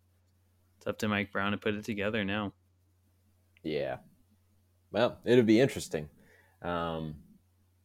[0.78, 2.54] it's up to Mike Brown to put it together now.
[3.64, 3.98] Yeah,
[4.92, 6.10] well, it'll be interesting.
[6.62, 7.16] Um,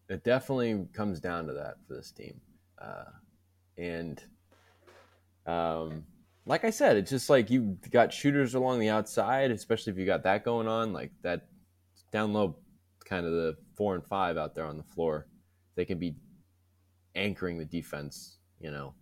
[0.08, 2.40] it definitely comes down to that for this team,
[2.80, 3.10] uh,
[3.76, 4.22] and
[5.46, 6.04] um,
[6.46, 10.06] like I said, it's just like you got shooters along the outside, especially if you
[10.06, 11.46] got that going on, like that
[12.12, 12.56] down low,
[13.04, 15.26] kind of the four and five out there on the floor.
[15.74, 16.16] They can be
[17.14, 18.38] anchoring the defense.
[18.60, 18.94] You know,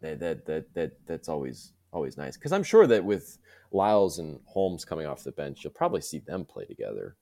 [0.00, 3.38] that that that, that that's always always nice because I'm sure that with
[3.70, 7.16] Lyles and Holmes coming off the bench, you'll probably see them play together,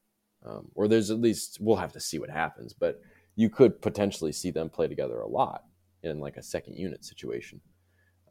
[0.45, 3.01] um, or there's at least we'll have to see what happens, but
[3.37, 5.65] you could potentially see them play together a lot
[6.03, 7.61] in like a second unit situation.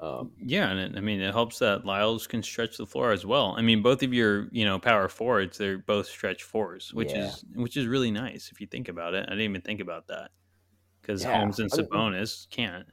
[0.01, 3.25] Um, yeah, and it, I mean it helps that Lyles can stretch the floor as
[3.25, 3.53] well.
[3.57, 7.27] I mean, both of your you know power forwards, they're both stretch fours, which yeah.
[7.27, 9.25] is which is really nice if you think about it.
[9.27, 10.31] I didn't even think about that
[11.09, 11.39] because yeah.
[11.39, 12.85] Holmes and Sabonis can't.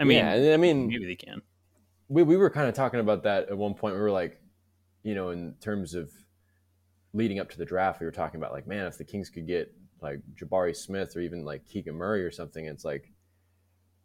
[0.00, 1.40] I mean, yeah, I mean, maybe they can.
[2.08, 3.94] We we were kind of talking about that at one point.
[3.94, 4.40] We were like,
[5.04, 6.10] you know, in terms of
[7.12, 9.46] leading up to the draft, we were talking about like, man, if the Kings could
[9.46, 13.12] get like Jabari Smith or even like Keegan Murray or something, it's like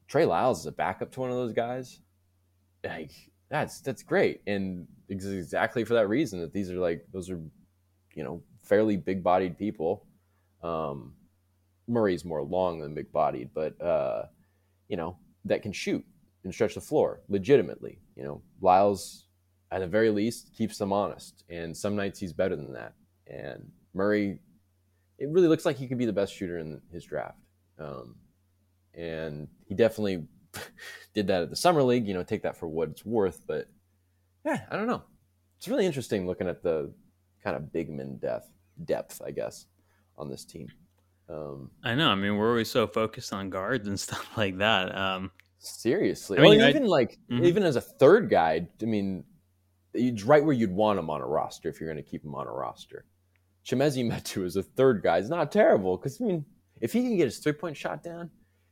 [0.07, 2.01] Trey Lyles is a backup to one of those guys
[2.84, 3.11] like
[3.49, 7.41] that's that's great, and exactly for that reason that these are like those are,
[8.13, 10.05] you know, fairly big bodied people.
[10.61, 11.13] Um,
[11.88, 14.25] Murray's more long than big bodied, but uh,
[14.88, 16.05] you know that can shoot
[16.43, 17.99] and stretch the floor legitimately.
[18.15, 19.25] You know, Lyles
[19.71, 22.93] at the very least keeps them honest, and some nights he's better than that.
[23.27, 24.39] And Murray,
[25.17, 27.39] it really looks like he could be the best shooter in his draft.
[27.79, 28.15] Um,
[28.93, 30.27] and he definitely
[31.13, 32.07] did that at the summer league.
[32.07, 33.41] You know, take that for what it's worth.
[33.47, 33.67] But
[34.45, 35.03] yeah, I don't know.
[35.57, 36.93] It's really interesting looking at the
[37.43, 38.49] kind of big men depth,
[38.86, 39.65] depth, I guess,
[40.17, 40.67] on this team.
[41.30, 42.09] Um, I know.
[42.09, 44.95] I mean, we're always so focused on guards and stuff like that.
[44.95, 47.45] Um, seriously, I mean, well, even like mm-hmm.
[47.45, 49.24] even as a third guy, I mean,
[49.93, 52.34] He's right where you'd want him on a roster if you're going to keep him
[52.34, 53.05] on a roster.
[53.65, 55.19] Chimezie Metu is a third guy.
[55.19, 56.45] It's not terrible because I mean,
[56.82, 58.30] if he can get his three point shot down,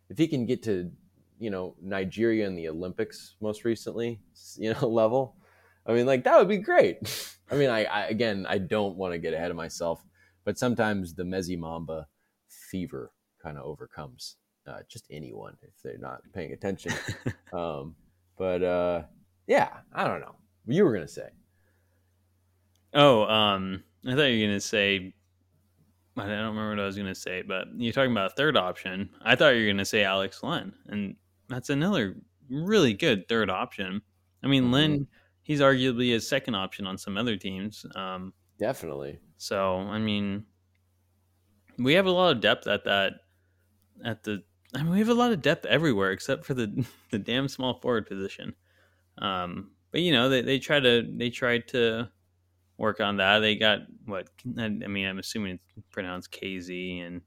[0.09, 0.91] if he can get to
[1.39, 4.19] you know Nigeria in the Olympics most recently,
[4.57, 5.37] you know level,
[5.85, 6.97] I mean, like that would be great.
[7.51, 10.03] I mean, I, I again, I don't want to get ahead of myself,
[10.43, 12.07] but sometimes the Mezi Mamba
[12.71, 13.11] fever
[13.43, 16.93] kind of overcomes uh, just anyone if they're not paying attention.
[17.53, 17.95] um,
[18.37, 19.03] but uh,
[19.47, 20.35] yeah, I don't know.
[20.65, 21.29] What you were gonna say.
[22.93, 25.13] Oh, um, I thought you were gonna say.
[26.17, 29.09] I don't remember what I was gonna say, but you're talking about a third option.
[29.23, 31.15] I thought you were gonna say Alex Len, and
[31.47, 32.15] that's another
[32.49, 34.01] really good third option.
[34.43, 34.73] I mean, mm-hmm.
[34.73, 35.07] Len,
[35.43, 37.85] he's arguably a second option on some other teams.
[37.95, 39.19] Um, Definitely.
[39.37, 40.45] So, I mean,
[41.77, 43.13] we have a lot of depth at that
[44.03, 44.43] at the
[44.73, 47.79] I mean, we have a lot of depth everywhere except for the the damn small
[47.79, 48.55] forward position.
[49.17, 52.09] Um, but you know, they, they try to they tried to
[52.77, 53.39] work on that.
[53.39, 55.07] They got what I mean.
[55.07, 57.21] I'm assuming it's pronounced KZ and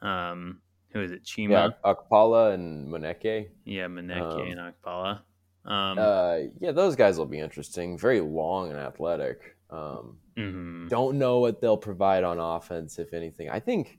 [0.00, 0.60] um,
[0.90, 1.24] who is it?
[1.24, 3.48] Chima, yeah, Okpala and Moneke.
[3.64, 5.20] Yeah, Moneke um, and Okpala.
[5.68, 7.98] Um, uh, yeah, those guys will be interesting.
[7.98, 9.56] Very long and athletic.
[9.70, 10.88] Um, mm-hmm.
[10.88, 13.50] Don't know what they'll provide on offense, if anything.
[13.50, 13.98] I think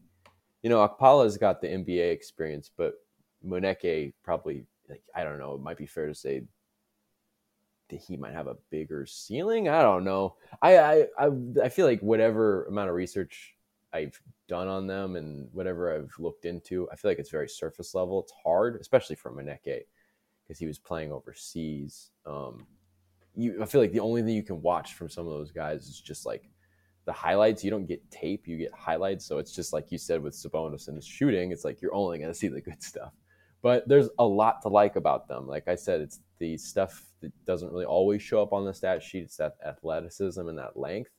[0.63, 2.95] you know, Okpala's got the NBA experience, but
[3.43, 5.53] Moneke probably like I don't know.
[5.53, 6.43] It might be fair to say
[7.89, 9.69] that he might have a bigger ceiling.
[9.69, 10.35] I don't know.
[10.61, 11.29] I I I,
[11.63, 13.55] I feel like whatever amount of research
[13.93, 17.95] I've done on them and whatever I've looked into, I feel like it's very surface
[17.95, 18.21] level.
[18.21, 19.85] It's hard, especially for Moneke,
[20.49, 22.09] because he was playing overseas.
[22.25, 22.65] Um,
[23.35, 25.87] you, I feel like the only thing you can watch from some of those guys
[25.87, 26.49] is just like
[27.05, 27.63] the highlights.
[27.63, 29.25] You don't get tape, you get highlights.
[29.25, 32.17] So it's just like you said with Sabonis and his shooting, it's like you're only
[32.17, 33.13] going to see the good stuff.
[33.61, 35.45] But there's a lot to like about them.
[35.45, 39.03] Like I said, it's the stuff that doesn't really always show up on the stat
[39.03, 39.25] sheet.
[39.25, 41.11] It's that athleticism and that length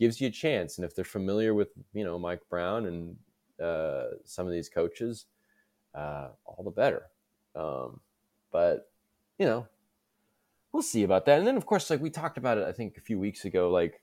[0.00, 0.78] gives you a chance.
[0.78, 3.16] And if they're familiar with, you know, Mike Brown and
[3.64, 5.26] uh, some of these coaches,
[5.94, 7.06] uh, all the better.
[7.54, 8.00] Um,
[8.52, 8.90] but,
[9.38, 9.66] you know,
[10.72, 11.38] we'll see about that.
[11.38, 13.70] And then, of course, like we talked about it, I think a few weeks ago,
[13.70, 14.02] like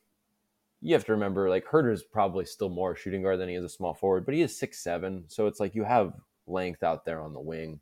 [0.81, 3.69] you have to remember like Huerter's probably still more shooting guard than he is a
[3.69, 6.13] small forward, but he is six seven, so it's like you have
[6.47, 7.79] length out there on the wing,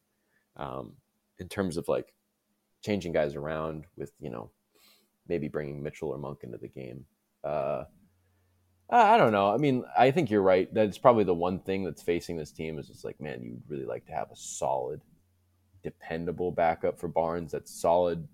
[0.55, 0.93] um,
[1.39, 2.13] in terms of like
[2.82, 4.49] changing guys around with you know
[5.28, 7.05] maybe bringing Mitchell or Monk into the game.
[7.43, 7.84] Uh,
[8.89, 9.53] I don't know.
[9.53, 10.74] I mean, I think you're right.
[10.74, 13.86] That's probably the one thing that's facing this team is just like, man, you'd really
[13.86, 15.01] like to have a solid,
[15.84, 17.51] dependable backup for Barnes.
[17.51, 18.28] That's solid.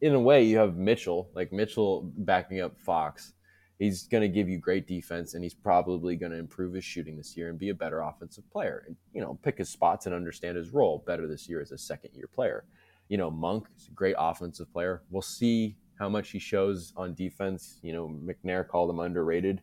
[0.00, 3.34] In a way, you have Mitchell, like Mitchell backing up Fox.
[3.78, 7.16] He's going to give you great defense and he's probably going to improve his shooting
[7.16, 8.84] this year and be a better offensive player.
[8.86, 11.78] And you know pick his spots and understand his role better this year as a
[11.78, 12.64] second year player.
[13.08, 15.02] You know monk is a great offensive player.
[15.10, 17.78] We'll see how much he shows on defense.
[17.82, 19.60] You know mcnair called him underrated.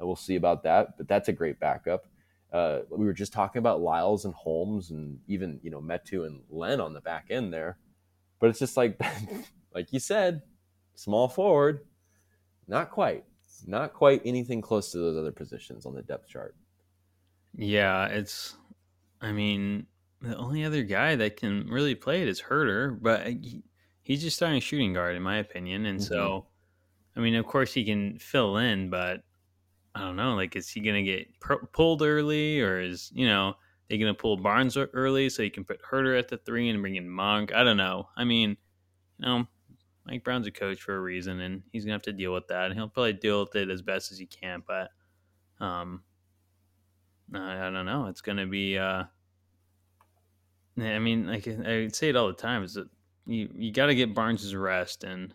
[0.00, 2.04] Uh, we'll see about that but that's a great backup
[2.54, 6.40] uh, we were just talking about Lyles and Holmes and even you know Metu and
[6.48, 7.78] Len on the back end there,
[8.38, 8.98] but it's just like
[9.74, 10.40] like you said,
[10.94, 11.80] small forward,
[12.68, 13.24] not quite
[13.66, 16.54] not quite anything close to those other positions on the depth chart.
[17.56, 18.56] Yeah, it's.
[19.20, 19.86] I mean,
[20.20, 23.64] the only other guy that can really play it is Huerter, but he,
[24.02, 25.86] he's just starting shooting guard, in my opinion.
[25.86, 26.12] And mm-hmm.
[26.12, 26.46] so,
[27.16, 29.22] I mean, of course, he can fill in, but
[29.94, 30.34] I don't know.
[30.34, 31.28] Like, is he going to get
[31.72, 33.54] pulled early, or is you know
[33.88, 36.80] they going to pull Barnes early so you can put Huerter at the three and
[36.80, 37.54] bring in Monk?
[37.54, 38.08] I don't know.
[38.16, 38.56] I mean,
[39.18, 39.46] you know,
[40.06, 42.66] Mike Brown's a coach for a reason, and he's gonna have to deal with that.
[42.66, 44.62] And he'll probably deal with it as best as he can.
[44.66, 44.90] But,
[45.64, 46.02] um,
[47.32, 48.06] I, I don't know.
[48.06, 48.78] It's gonna be.
[48.78, 49.04] Uh,
[50.76, 52.88] I mean, like I say it all the time, is that
[53.26, 55.32] you you got to get Barnes' rest, and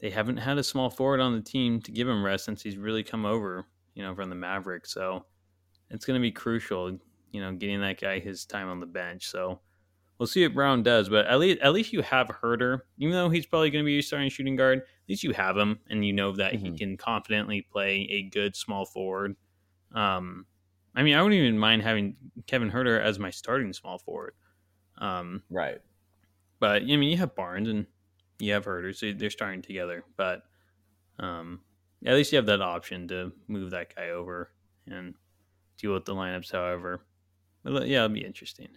[0.00, 2.76] they haven't had a small forward on the team to give him rest since he's
[2.76, 4.92] really come over, you know, from the Mavericks.
[4.92, 5.24] So
[5.90, 6.98] it's going to be crucial,
[7.32, 9.28] you know, getting that guy his time on the bench.
[9.28, 9.60] So
[10.20, 13.30] We'll see what Brown does, but at least at least you have Huerter, even though
[13.30, 14.80] he's probably going to be your starting shooting guard.
[14.80, 16.72] At least you have him, and you know that mm-hmm.
[16.72, 19.34] he can confidently play a good small forward.
[19.94, 20.44] Um,
[20.94, 24.34] I mean, I wouldn't even mind having Kevin Huerter as my starting small forward.
[24.98, 25.78] Um, right.
[26.58, 27.86] But I mean, you have Barnes and
[28.40, 30.04] you have Huerter, so they're starting together.
[30.16, 30.42] But
[31.18, 31.60] um,
[32.04, 34.50] at least you have that option to move that guy over
[34.86, 35.14] and
[35.78, 36.52] deal with the lineups.
[36.52, 37.04] However,
[37.64, 38.68] but yeah, it'll be interesting.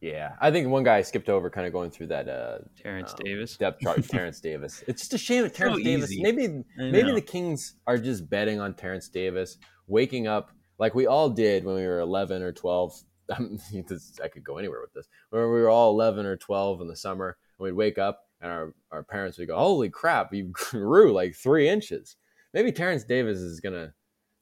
[0.00, 2.28] Yeah, I think one guy skipped over, kind of going through that.
[2.28, 4.04] Uh, Terrence um, Davis depth chart.
[4.08, 4.84] Terrence Davis.
[4.86, 6.12] It's just a shame that Terrence so Davis.
[6.12, 6.22] Easy.
[6.22, 11.30] Maybe maybe the Kings are just betting on Terrence Davis waking up like we all
[11.30, 12.92] did when we were eleven or twelve.
[13.32, 15.08] I could go anywhere with this.
[15.30, 18.52] When we were all eleven or twelve in the summer, and we'd wake up and
[18.52, 22.16] our, our parents would go, "Holy crap, you grew like three inches."
[22.52, 23.92] Maybe Terrence Davis is gonna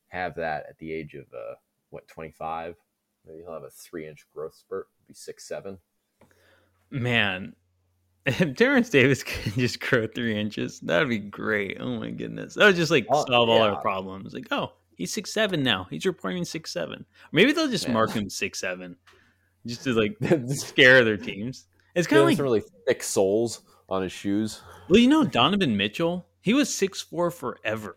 [0.08, 1.54] have that at the age of uh,
[1.90, 2.74] what twenty five.
[3.26, 4.88] Maybe he'll have a three inch growth spurt.
[5.06, 5.78] Be six seven.
[6.90, 7.54] Man,
[8.26, 11.78] if Terrence Davis could just grow three inches, that'd be great.
[11.80, 13.74] Oh my goodness, that would just like Oh, solve all yeah.
[13.74, 14.34] our problems.
[14.34, 15.86] Like, oh, he's six seven now.
[15.90, 17.04] He's reporting six seven.
[17.30, 17.92] Maybe they'll just Yeah.
[17.94, 18.96] mark him six seven,
[19.64, 20.16] just to like
[20.48, 21.66] scare their teams.
[21.94, 23.62] It's kind of like some really thick soles
[23.92, 24.62] on his shoes.
[24.88, 27.96] Well, you know, Donovan Mitchell, he was six four forever.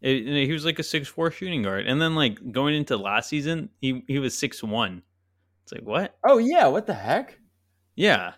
[0.00, 3.28] It- he was like a six four shooting guard, and then like going into last
[3.28, 5.02] season, he he was six one.
[5.64, 6.16] It's like what?
[6.24, 7.38] Oh yeah, what the heck?
[7.96, 8.34] Yeah,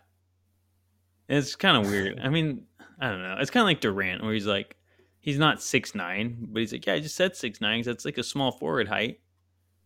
[1.29, 2.21] it's kind of weird.
[2.21, 2.63] I mean,
[3.01, 3.37] I don't know.
[3.41, 4.77] It's kind of like Durant, where he's like,
[5.21, 8.05] he's not six nine, but he's like, yeah, I just said six nine because that's
[8.05, 9.21] like a small forward height,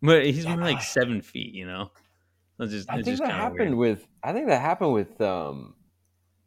[0.02, 1.54] but he's more like seven feet.
[1.54, 1.90] You know,
[2.58, 3.98] it's just I think just that happened weird.
[3.98, 4.06] with.
[4.22, 5.74] I think that happened with um,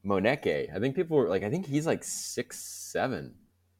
[0.03, 0.69] Moneke.
[0.75, 3.35] I think people were like, I think he's like six seven,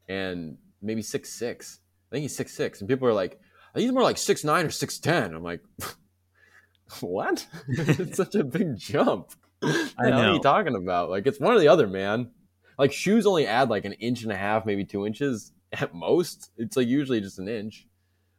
[0.08, 1.80] and maybe six six.
[2.10, 4.44] I think he's six six, and people are like, I think he's more like six
[4.44, 5.34] nine or six ten.
[5.34, 5.60] I'm like,
[7.00, 7.46] what?
[7.68, 9.30] it's such a big jump.
[9.62, 9.66] I
[9.96, 10.32] What are know.
[10.34, 11.10] you talking about?
[11.10, 12.30] Like it's one or the other, man.
[12.78, 16.50] Like shoes only add like an inch and a half, maybe two inches at most.
[16.56, 17.86] It's like usually just an inch.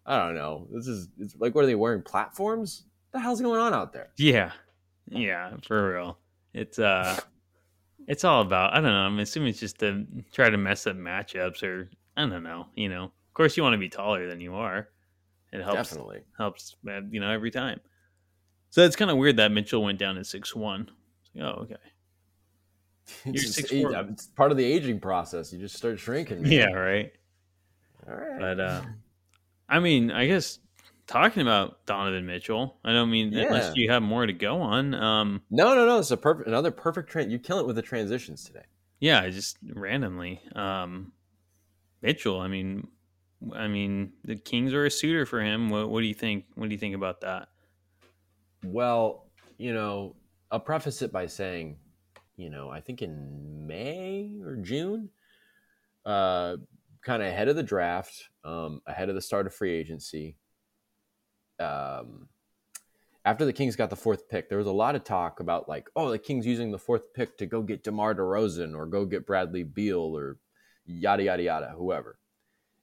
[0.05, 0.67] I don't know.
[0.71, 2.01] This is it's like what are they wearing?
[2.03, 2.83] Platforms?
[3.11, 4.09] What the hell's going on out there?
[4.17, 4.51] Yeah,
[5.07, 6.17] yeah, for real.
[6.53, 7.19] It's uh,
[8.07, 8.97] it's all about I don't know.
[8.97, 12.67] I'm assuming it's just to try to mess up matchups or I don't know.
[12.75, 14.89] You know, of course you want to be taller than you are.
[15.51, 16.21] It helps Definitely.
[16.37, 17.79] helps uh, you know every time.
[18.69, 20.89] So it's kind of weird that Mitchell went down to six one.
[21.39, 21.75] Oh, okay.
[23.25, 23.93] You're six four.
[24.09, 25.53] it's part of the aging process.
[25.53, 26.41] You just start shrinking.
[26.41, 26.51] man.
[26.51, 27.11] Yeah, right.
[28.07, 28.39] All right.
[28.39, 28.81] But uh,
[29.69, 30.59] I mean, I guess
[31.07, 33.43] talking about Donovan Mitchell, I don't mean Yeah.
[33.45, 34.93] unless you have more to go on.
[34.93, 35.99] Um, no, no, no.
[35.99, 37.31] It's a perfect, another perfect trend.
[37.31, 38.65] You kill it with the transitions today.
[38.99, 40.41] yeah, just randomly.
[40.55, 41.11] Um,
[42.01, 42.87] Mitchell, I mean,
[43.53, 45.69] I mean, the Kings are a suitor for him.
[45.69, 46.45] What, what do you think?
[46.55, 47.49] What do you think about that?
[48.63, 49.27] Well,
[49.57, 50.15] you know,
[50.51, 51.77] I'll preface it by saying,
[52.37, 55.09] you know, I think in May or June,
[56.05, 56.57] uh,
[57.01, 60.37] kind of ahead of the draft, um, ahead of the start of free agency,
[61.59, 62.27] um,
[63.23, 65.89] after the Kings got the fourth pick, there was a lot of talk about like,
[65.95, 69.25] oh, the Kings using the fourth pick to go get DeMar DeRozan or go get
[69.25, 70.37] Bradley Beal or
[70.85, 72.19] yada yada yada, whoever.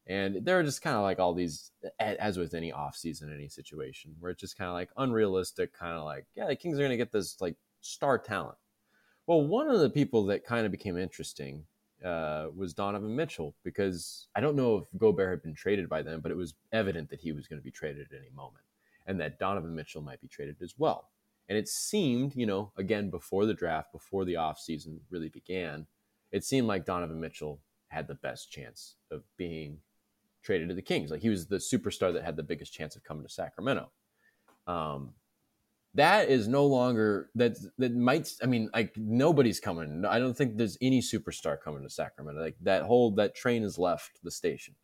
[0.07, 1.71] And there are just kind of like all these,
[2.01, 6.05] as with any offseason, any situation, where it's just kind of like unrealistic, kind of
[6.05, 8.59] like, yeah, the Kings are going to get this like star talent.
[9.29, 11.67] Well, one of the people that kind of became interesting
[12.05, 16.21] uh, was Donovan Mitchell because I don't know if Gobert had been traded by then,
[16.21, 18.65] but it was evident that he was going to be traded at any moment
[19.07, 21.09] and that Donovan Mitchell might be traded as well.
[21.49, 25.87] And it seemed, you know, again, before the draft, before the offseason really began,
[26.31, 29.79] it seemed like Donovan Mitchell had the best chance of being
[30.43, 31.11] traded to the Kings.
[31.11, 33.91] Like he was the superstar that had the biggest chance of coming to Sacramento.
[34.67, 35.15] Um,
[35.95, 40.05] that is no longer that that might I mean like nobody's coming.
[40.07, 42.41] I don't think there's any superstar coming to Sacramento.
[42.41, 44.75] Like that whole that train has left the station.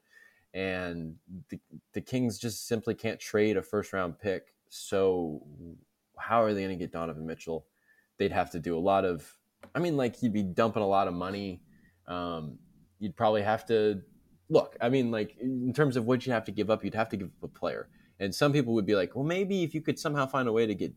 [0.55, 1.17] And
[1.51, 1.61] the,
[1.93, 4.55] the Kings just simply can't trade a first round pick.
[4.69, 5.43] So
[6.19, 7.67] how are they going to get Donovan Mitchell?
[8.19, 9.31] They'd have to do a lot of
[9.75, 11.63] I mean like you'd be dumping a lot of money.
[12.07, 12.59] Um,
[12.99, 14.03] you'd probably have to
[14.51, 17.09] look, I mean, like in terms of what you have to give up, you'd have
[17.11, 17.89] to give up a player.
[18.21, 20.66] And some people would be like, well, maybe if you could somehow find a way
[20.66, 20.93] to get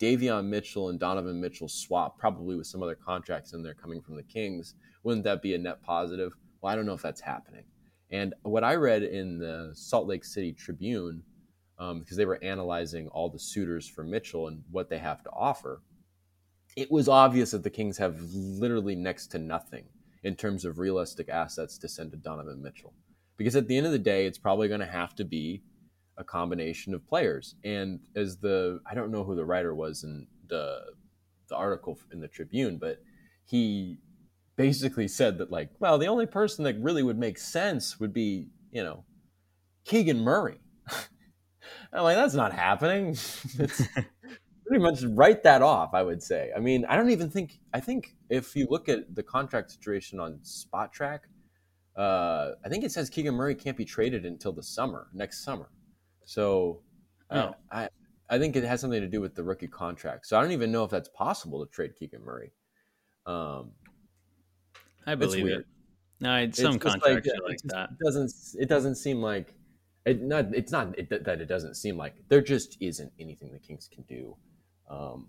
[0.00, 4.16] Davion Mitchell and Donovan Mitchell swap, probably with some other contracts in there coming from
[4.16, 6.32] the Kings, wouldn't that be a net positive?
[6.60, 7.64] Well, I don't know if that's happening.
[8.10, 11.22] And what I read in the Salt Lake City Tribune,
[11.78, 15.30] um, because they were analyzing all the suitors for Mitchell and what they have to
[15.30, 15.82] offer,
[16.76, 19.84] it was obvious that the Kings have literally next to nothing
[20.24, 22.94] in terms of realistic assets to send to Donovan Mitchell.
[23.36, 25.62] Because at the end of the day, it's probably going to have to be
[26.16, 27.56] a combination of players.
[27.64, 30.80] And as the I don't know who the writer was in the
[31.48, 32.98] the article in the Tribune, but
[33.44, 33.98] he
[34.56, 38.48] basically said that like, well, the only person that really would make sense would be,
[38.70, 39.04] you know,
[39.84, 40.60] Keegan Murray.
[41.92, 43.08] I'm like, that's not happening.
[43.58, 43.82] it's
[44.66, 46.50] pretty much write that off, I would say.
[46.56, 50.20] I mean, I don't even think I think if you look at the contract situation
[50.20, 51.20] on Spotrac,
[51.96, 55.68] uh, I think it says Keegan Murray can't be traded until the summer, next summer.
[56.24, 56.80] So
[57.30, 57.54] Oh.
[57.70, 57.88] I
[58.28, 60.26] I think it has something to do with the rookie contract.
[60.26, 62.52] So I don't even know if that's possible to trade Keegan Murray.
[63.26, 63.72] Um,
[65.06, 65.66] I believe it.
[66.20, 67.90] No, it's some contracts yeah, like it that.
[68.02, 69.54] Doesn't it doesn't seem like
[70.06, 70.22] it?
[70.22, 73.88] Not it's not it, that it doesn't seem like there just isn't anything the Kings
[73.92, 74.36] can do.
[74.88, 75.28] Um,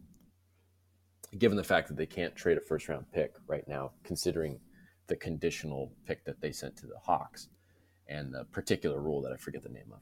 [1.38, 4.60] given the fact that they can't trade a first round pick right now, considering
[5.08, 7.50] the conditional pick that they sent to the Hawks
[8.08, 10.00] and the particular rule that I forget the name of.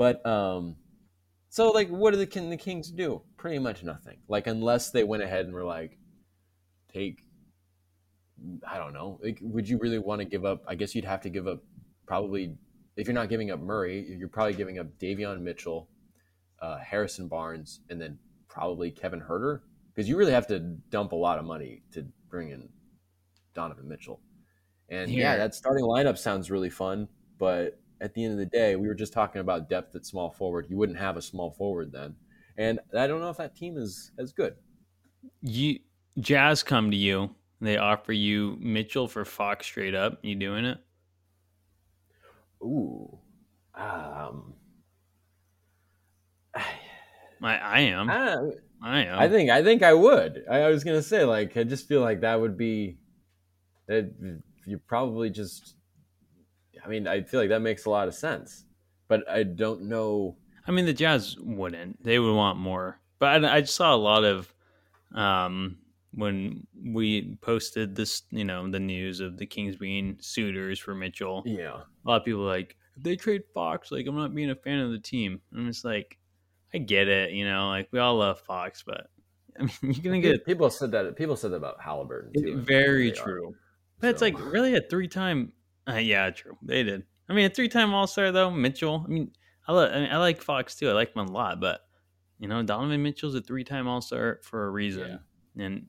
[0.00, 0.76] But um,
[1.50, 3.20] so like, what do the can the Kings do?
[3.36, 4.16] Pretty much nothing.
[4.28, 5.98] Like unless they went ahead and were like,
[6.90, 7.22] take,
[8.66, 9.20] I don't know.
[9.22, 10.62] Like, would you really want to give up?
[10.66, 11.62] I guess you'd have to give up
[12.06, 12.54] probably
[12.96, 15.86] if you're not giving up Murray, you're probably giving up Davion Mitchell,
[16.62, 19.60] uh, Harrison Barnes, and then probably Kevin Huerter
[19.94, 22.70] because you really have to dump a lot of money to bring in
[23.52, 24.22] Donovan Mitchell.
[24.88, 28.76] And yeah, that starting lineup sounds really fun, but at the end of the day,
[28.76, 30.66] we were just talking about depth at small forward.
[30.68, 32.14] You wouldn't have a small forward then,
[32.56, 34.54] and I don't know if that team is as good.
[35.42, 35.80] You
[36.18, 40.18] Jazz come to you, they offer you Mitchell for Fox straight up.
[40.22, 40.78] You doing it?
[42.62, 43.18] Ooh,
[43.74, 44.54] um,
[47.42, 48.10] I, I am.
[48.10, 48.36] I,
[48.82, 49.18] I am.
[49.18, 50.44] I think I think I would.
[50.50, 52.98] I, I was gonna say like I just feel like that would be
[53.86, 54.12] that
[54.66, 55.74] you probably just.
[56.84, 58.64] I mean, I feel like that makes a lot of sense,
[59.08, 60.36] but I don't know.
[60.66, 62.02] I mean, the Jazz wouldn't.
[62.02, 63.00] They would want more.
[63.18, 64.52] But I, I saw a lot of
[65.14, 65.78] um,
[66.12, 71.42] when we posted this, you know, the news of the Kings being suitors for Mitchell.
[71.46, 74.54] Yeah, a lot of people like if they trade Fox, like I'm not being a
[74.54, 75.40] fan of the team.
[75.54, 76.18] I'm just like,
[76.74, 79.08] I get it, you know, like we all love Fox, but
[79.60, 82.58] I mean, you're gonna get people said that people said that about Halliburton too.
[82.58, 83.48] Very true.
[83.48, 83.54] Are.
[84.00, 84.10] But so.
[84.10, 85.52] it's like really a three time.
[85.90, 86.56] Uh, yeah, true.
[86.62, 87.04] They did.
[87.28, 89.04] I mean, a three time All Star though, Mitchell.
[89.06, 89.30] I mean,
[89.66, 90.88] I, lo- I, mean, I like Fox too.
[90.88, 91.80] I like him a lot, but
[92.38, 95.20] you know, Donovan Mitchell's a three time All Star for a reason.
[95.56, 95.64] Yeah.
[95.64, 95.86] And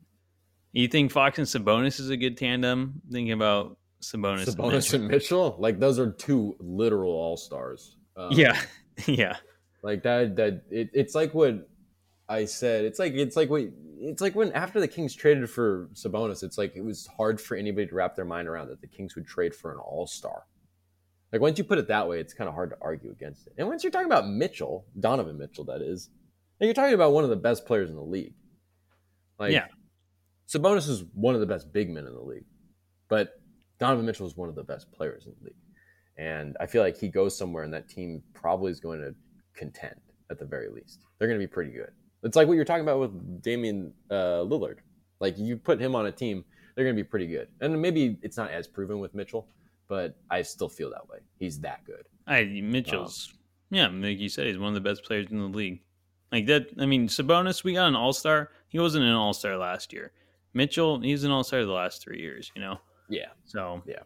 [0.74, 3.02] you think Fox and Sabonis is a good tandem?
[3.12, 5.56] Thinking about Sabonis, Sabonis and Mitchell, and Mitchell?
[5.60, 7.98] like those are two literal All Stars.
[8.16, 8.60] Um, yeah,
[9.08, 9.38] yeah.
[9.84, 10.36] Like that.
[10.36, 11.70] That it, it's like what
[12.32, 12.86] I said.
[12.86, 13.64] It's like it's like what
[14.00, 17.58] it's like when after the Kings traded for Sabonis, it's like it was hard for
[17.58, 20.44] anybody to wrap their mind around that the Kings would trade for an all star.
[21.34, 23.54] Like once you put it that way, it's kind of hard to argue against it.
[23.58, 26.10] And once you're talking about Mitchell, Donovan Mitchell, that is,
[26.60, 28.34] and you're talking about one of the best players in the league.
[29.38, 29.68] Like, yeah,
[30.48, 32.46] Sabonis is one of the best big men in the league,
[33.10, 33.42] but
[33.78, 35.56] Donovan Mitchell is one of the best players in the league.
[36.18, 39.14] And I feel like he goes somewhere, and that team probably is going to
[39.54, 41.02] contend at the very least.
[41.18, 41.92] They're going to be pretty good.
[42.24, 44.78] It's like what you're talking about with Damian uh, Lillard.
[45.20, 46.44] Like you put him on a team,
[46.76, 47.48] they're going to be pretty good.
[47.60, 49.48] And maybe it's not as proven with Mitchell,
[49.88, 51.20] but I still feel that way.
[51.38, 52.06] He's that good.
[52.28, 53.38] I Mitchell's, um,
[53.78, 55.82] yeah, like you said, he's one of the best players in the league.
[56.32, 56.68] Like that.
[56.80, 58.52] I mean, Sabonis, we got an All Star.
[58.70, 60.12] He wasn't an All Star last year.
[60.54, 62.52] Mitchell, he's an All Star the last three years.
[62.56, 62.80] You know.
[63.10, 63.30] Yeah.
[63.44, 64.04] So yeah,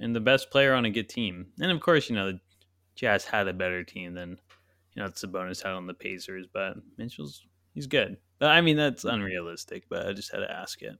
[0.00, 2.40] and the best player on a good team, and of course, you know, the
[2.96, 4.38] Jazz had a better team than
[4.94, 7.42] you know Sabonis had on the Pacers, but Mitchell's
[7.74, 8.16] he's good.
[8.40, 10.98] I mean, that's unrealistic, but I just had to ask it.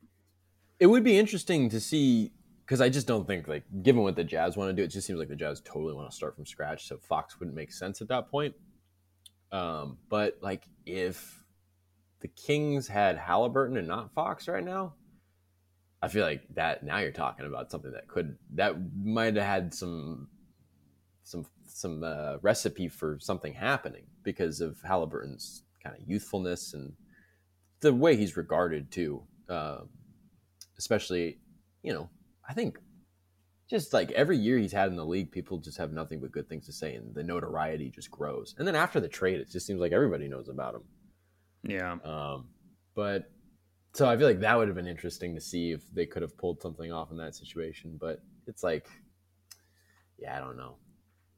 [0.78, 2.32] It would be interesting to see
[2.64, 5.06] because I just don't think like given what the Jazz want to do, it just
[5.06, 6.86] seems like the Jazz totally want to start from scratch.
[6.86, 8.54] So Fox wouldn't make sense at that point.
[9.50, 11.44] Um, but like if
[12.20, 14.94] the Kings had Halliburton and not Fox right now,
[16.00, 19.74] I feel like that now you're talking about something that could that might have had
[19.74, 20.28] some
[21.22, 26.92] some some uh, recipe for something happening because of Halliburton's kind of youthfulness and
[27.80, 29.22] the way he's regarded too.
[29.48, 29.80] Uh,
[30.78, 31.38] especially,
[31.82, 32.08] you know,
[32.48, 32.78] I think
[33.68, 36.48] just like every year he's had in the league, people just have nothing but good
[36.48, 38.54] things to say, and the notoriety just grows.
[38.58, 40.82] And then after the trade, it just seems like everybody knows about him.
[41.64, 41.96] Yeah.
[42.04, 42.48] Um,
[42.94, 43.30] but
[43.94, 46.36] so I feel like that would have been interesting to see if they could have
[46.36, 47.98] pulled something off in that situation.
[48.00, 48.86] But it's like,
[50.18, 50.76] yeah, I don't know.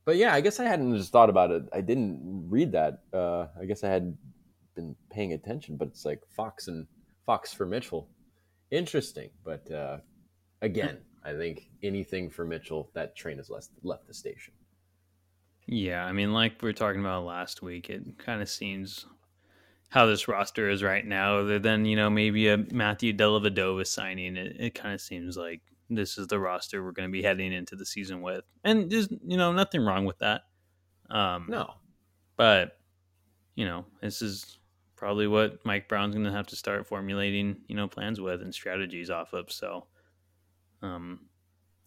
[0.04, 1.64] But yeah, I guess I hadn't just thought about it.
[1.72, 3.02] I didn't read that.
[3.12, 4.18] Uh, I guess I hadn't
[4.74, 6.86] been paying attention, but it's like Fox and
[7.24, 8.08] Fox for Mitchell.
[8.70, 9.98] Interesting, but uh,
[10.62, 14.52] again, I think anything for Mitchell, that train has left left the station.
[15.66, 19.06] Yeah, I mean, like we were talking about last week, it kind of seems
[19.88, 21.38] how this roster is right now.
[21.38, 25.62] Other than you know maybe a Matthew Dellavedova signing, it, it kind of seems like
[25.90, 29.08] this is the roster we're going to be heading into the season with, and there's
[29.10, 30.42] you know nothing wrong with that.
[31.10, 31.74] Um, no,
[32.36, 32.78] but
[33.54, 34.58] you know this is
[34.96, 38.54] probably what Mike Brown's going to have to start formulating, you know, plans with and
[38.54, 39.52] strategies off of.
[39.52, 39.86] So,
[40.80, 41.20] um,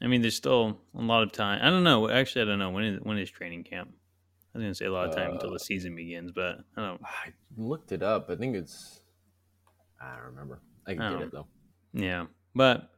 [0.02, 1.60] I mean, there's still a lot of time.
[1.64, 2.10] I don't know.
[2.10, 3.90] Actually, I don't know when is when is training camp.
[3.90, 6.32] I was going to say a lot of time uh, until the uh, season begins,
[6.32, 7.02] but I don't.
[7.04, 8.30] I looked it up.
[8.30, 9.02] I think it's.
[10.00, 10.62] I don't remember.
[10.86, 11.48] I can I get it though.
[11.94, 12.92] Yeah, but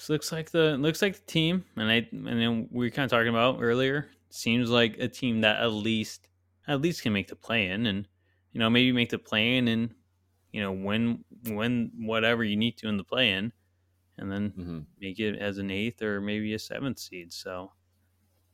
[0.00, 3.04] this looks like the looks like the team, and I and then we were kind
[3.04, 4.08] of talking about earlier.
[4.30, 6.28] Seems like a team that at least
[6.66, 8.08] at least can make the play in, and
[8.52, 9.94] you know, maybe make the play in and
[10.52, 13.52] you know, win win whatever you need to in the play in,
[14.18, 14.80] and then Mm-hmm.
[14.98, 17.32] make it as an eighth or maybe a seventh seed.
[17.32, 17.72] So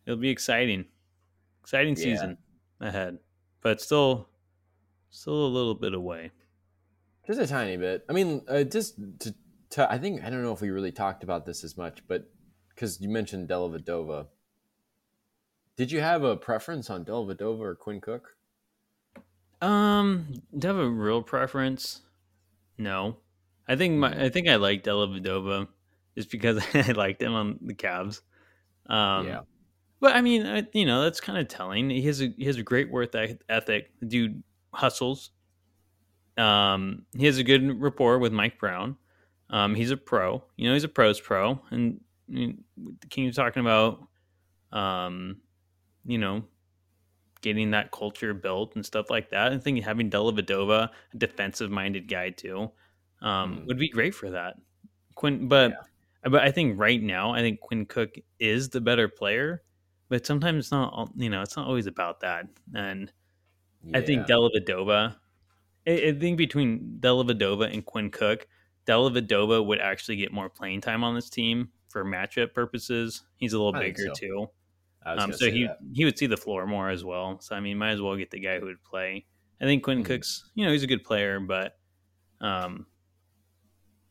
[0.07, 0.86] it'll be exciting,
[1.62, 2.03] exciting Yeah.
[2.03, 2.38] season
[2.80, 3.18] ahead,
[3.62, 4.30] but still,
[5.11, 6.32] still a little bit away.
[7.26, 8.05] Just a tiny bit.
[8.09, 9.34] I mean, uh, just to,
[9.70, 12.30] to, I think I don't know if we really talked about this as much, but
[12.68, 14.26] because you mentioned Dellavedova,
[15.76, 18.36] did you have a preference on Dellavedova or Quinn Cook?
[19.60, 22.02] Um, do I have a real preference?
[22.78, 23.16] No,
[23.68, 25.68] I think my I think I like Dellavedova
[26.16, 28.20] just because I liked him on the Cavs.
[28.86, 29.40] Um, yeah,
[30.00, 31.90] But I mean, I, you know, that's kind of telling.
[31.90, 33.14] He has a he has a great work
[33.48, 33.90] ethic.
[34.00, 34.42] The dude
[34.72, 35.30] hustles.
[36.36, 38.96] Um, he has a good rapport with Mike Brown.
[39.51, 40.42] Um, he's a pro.
[40.57, 44.09] You know, he's a pros pro, and I mean, the King was talking about,
[44.72, 45.40] um,
[46.05, 46.44] you know,
[47.42, 49.53] getting that culture built and stuff like that.
[49.53, 52.72] I think having Dellavedova, a defensive minded guy too,
[53.22, 53.66] um, Mhm.
[53.66, 54.57] would be great for that.
[55.14, 55.74] Quinn, but
[56.24, 59.62] but I think right now, I think Quinn Cook is the better player.
[60.09, 62.47] But sometimes it's not, all- you know, it's not always about that.
[62.74, 63.12] And
[63.94, 64.34] I think Yeah.
[64.36, 65.16] Dellavedova,
[65.86, 68.49] I, I think between Dellavedova and Quinn Cook,
[68.87, 73.22] Dellavedova would actually get more playing time on this team for matchup purposes.
[73.37, 74.12] He's a little I bigger so.
[74.14, 74.51] too.
[75.05, 75.78] Um, so he that.
[75.93, 77.39] he would see the floor more as well.
[77.41, 79.24] So I mean, might as well get the guy who would play.
[79.61, 80.07] I think Quinn Mhm.
[80.07, 81.78] Cook's, you know, he's a good player, but
[82.41, 82.87] um,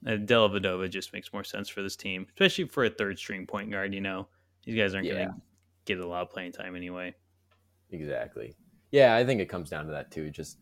[0.07, 3.71] uh, Dellavedova just makes more sense for this team, especially for a third string point
[3.71, 3.93] guard.
[3.93, 4.27] You know,
[4.63, 5.13] these guys aren't Yeah.
[5.13, 5.35] going to
[5.85, 7.13] get a lot of playing time anyway.
[7.91, 8.55] Exactly.
[8.91, 10.29] Yeah, I think it comes down to that too.
[10.31, 10.57] Just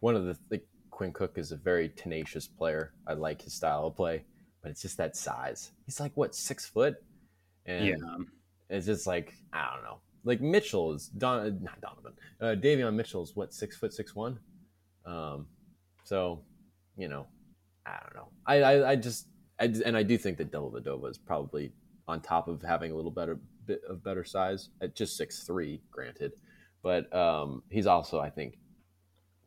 [0.00, 2.92] one of the like Quinn Cook is a very tenacious player.
[3.04, 4.24] I like his style of play,
[4.62, 5.72] but it's just that size.
[5.86, 6.94] He's like what six foot,
[7.66, 8.16] and yeah,
[8.70, 9.98] it's just like I don't know.
[10.22, 12.12] Like Mitchell is Don, not Donovan.
[12.40, 14.38] Uh, Davion Mitchell is what six foot six one.
[15.04, 15.46] Um,
[16.04, 16.42] so
[16.96, 17.26] you know,
[17.84, 18.28] I don't know.
[18.46, 19.26] I I, I just
[19.58, 21.72] I, and I do think that Dellavedova is probably
[22.06, 25.82] on top of having a little better bit of better size at just six three,
[25.90, 26.34] granted,
[26.84, 28.58] but um, he's also I think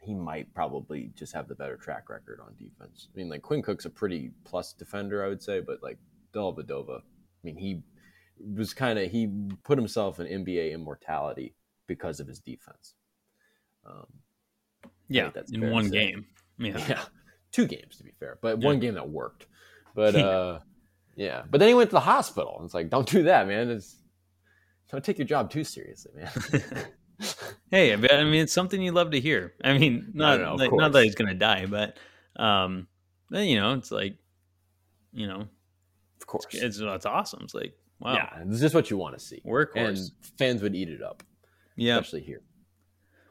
[0.07, 3.09] he might probably just have the better track record on defense.
[3.13, 5.97] I mean, like Quinn Cook's a pretty plus defender, I would say, but like
[6.33, 7.03] Dellavedova, I
[7.43, 7.81] mean, he
[8.55, 9.29] was kind of he
[9.65, 11.55] put himself in NBA immortality
[11.87, 12.93] because of his defense.
[13.85, 14.07] Um,
[15.09, 16.25] yeah, that's in one game.
[16.57, 17.01] Yeah, yeah,
[17.51, 18.67] two games to be fair, but Yeah.
[18.67, 19.47] one game that worked.
[19.93, 20.25] But Yeah.
[20.25, 20.59] uh,
[21.17, 22.55] yeah, but then he went to the hospital.
[22.57, 23.69] And It's like, don't do that, man.
[23.69, 23.97] It's
[24.89, 26.31] don't take your job too seriously, man.
[27.71, 29.53] hey, I mean, it's something you love to hear.
[29.63, 31.97] I mean, not no, like, not that he's going to die, but
[32.41, 32.87] um,
[33.29, 34.15] but, you know, it's like,
[35.11, 35.41] you know,
[36.21, 37.41] of course, it's it's awesome.
[37.43, 39.75] It's like, wow, yeah, it's just what you want to see, workhorse.
[39.75, 39.97] and
[40.37, 41.23] fans would eat it up,
[41.75, 42.41] yeah, especially here.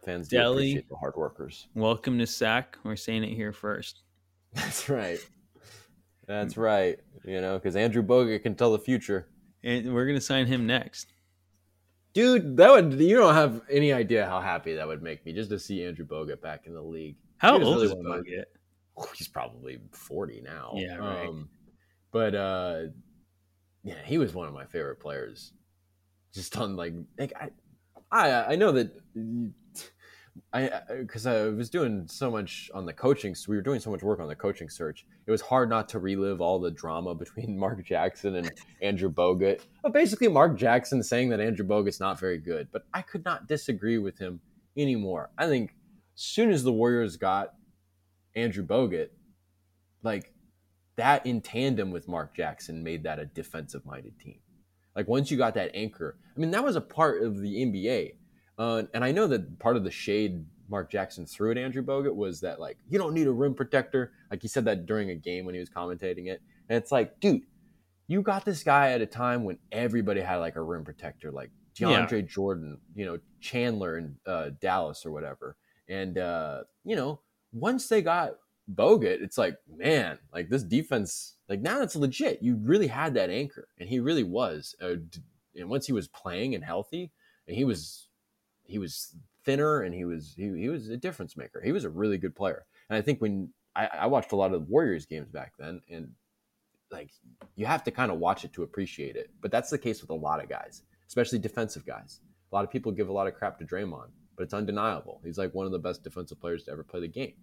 [0.05, 0.53] Fans Delly.
[0.53, 1.66] appreciate the hard workers.
[1.74, 2.78] welcome to SAC.
[2.84, 4.03] We're saying it here first.
[4.55, 5.18] That's right.
[6.26, 6.99] That's right.
[7.24, 9.28] You know, because Andrew Bogut can tell the future.
[9.64, 11.12] And we're gonna sign him next.
[12.16, 15.50] Dude, that would you don't have any idea how happy that would make me just
[15.50, 17.16] to see Andrew Bogut back in the league.
[17.36, 18.44] How old really is one of my- Bogut?
[18.96, 20.72] Oh, he's probably 40 now.
[20.76, 21.28] Yeah, right.
[21.28, 21.50] Um,
[22.12, 22.84] but uh,
[23.84, 25.52] yeah, he was one of my favorite players.
[26.32, 27.50] Just on like, like I,
[28.11, 28.92] I, I know that
[30.53, 33.34] I because I, was doing so much on the coaching.
[33.34, 35.07] So we were doing so much work on the coaching search.
[35.26, 38.50] It was hard not to relive all the drama between Mark Jackson and
[38.83, 39.63] Andrew Bogut.
[39.83, 42.68] But basically, Mark Jackson saying that Andrew Bogut's not very good.
[42.72, 44.41] But I could not disagree with him
[44.76, 45.30] anymore.
[45.38, 45.75] I think
[46.17, 47.54] as soon as the Warriors got
[48.34, 49.08] Andrew Bogut,
[50.03, 50.33] like
[50.96, 54.41] that in tandem with Mark Jackson made that a defensive minded team.
[54.95, 58.14] Like once you got that anchor, I mean, that was a part of the NBA.
[58.58, 62.14] Uh, and I know that part of the shade Mark Jackson threw at Andrew Bogut
[62.14, 64.12] was that, like, you don't need a rim protector.
[64.30, 66.41] Like he said that during a game when he was commentating it.
[66.68, 67.42] And it's like, dude,
[68.08, 71.50] you got this guy at a time when everybody had like a rim protector, like
[71.76, 72.07] Yeah.
[72.07, 75.57] DeAndre Jordan, you know, Chandler in uh, Dallas or whatever.
[75.88, 77.20] And, uh, you know,
[77.53, 78.33] once they got
[78.72, 82.42] Bogut, it's like, man, like this defense, like now it's legit.
[82.42, 84.74] You really had that anchor, and he really was.
[84.83, 84.96] Uh,
[85.54, 87.12] and once he was playing and healthy,
[87.46, 88.05] and he was,
[88.67, 91.61] he was thinner, and he was he, he was a difference maker.
[91.64, 92.64] He was a really good player.
[92.88, 95.80] And I think when I, I watched a lot of the Warriors games back then,
[95.91, 96.11] and
[96.91, 97.11] like
[97.55, 99.30] you have to kind of watch it to appreciate it.
[99.41, 102.21] But that's the case with a lot of guys, especially defensive guys.
[102.53, 105.21] A lot of people give a lot of crap to Draymond, but it's undeniable.
[105.25, 107.34] He's like one of the best defensive players to ever play the game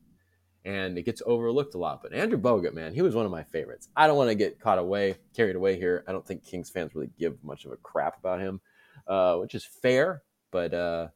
[0.65, 2.01] and it gets overlooked a lot.
[2.01, 3.89] But Andrew Bogut, man, he was one of my favorites.
[3.95, 6.03] I don't want to get caught away, carried away here.
[6.07, 8.61] I don't think Kings fans really give much of a crap about him,
[9.07, 10.23] uh, which is fair.
[10.53, 11.07] But uh,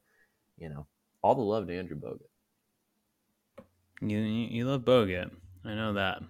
[0.58, 0.86] you know,
[1.22, 2.28] all the love to Andrew Bogut.
[4.02, 5.30] You you, love Bogut.
[5.64, 6.22] I know that.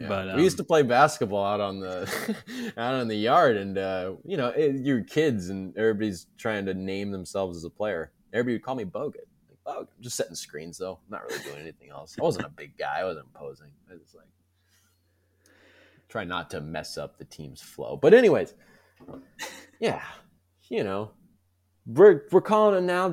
[0.00, 0.08] Yeah.
[0.08, 2.08] But um, we used to play basketball out on the
[2.76, 6.74] out on the yard, and uh, you know, it, you're kids, and everybody's trying to
[6.74, 8.12] name themselves as a player.
[8.32, 9.26] Everybody would call me Bogut.
[9.48, 9.88] Like, Bogut.
[9.96, 11.00] I'm just setting screens, though.
[11.04, 12.16] I'm not really doing anything else.
[12.18, 13.00] I wasn't a big guy.
[13.00, 13.70] I wasn't posing.
[13.90, 14.28] I was like
[16.14, 17.98] try not to mess up the team's flow.
[18.00, 18.54] But anyways,
[19.80, 20.00] yeah,
[20.68, 21.10] you know,
[21.86, 23.08] we're we're calling it now.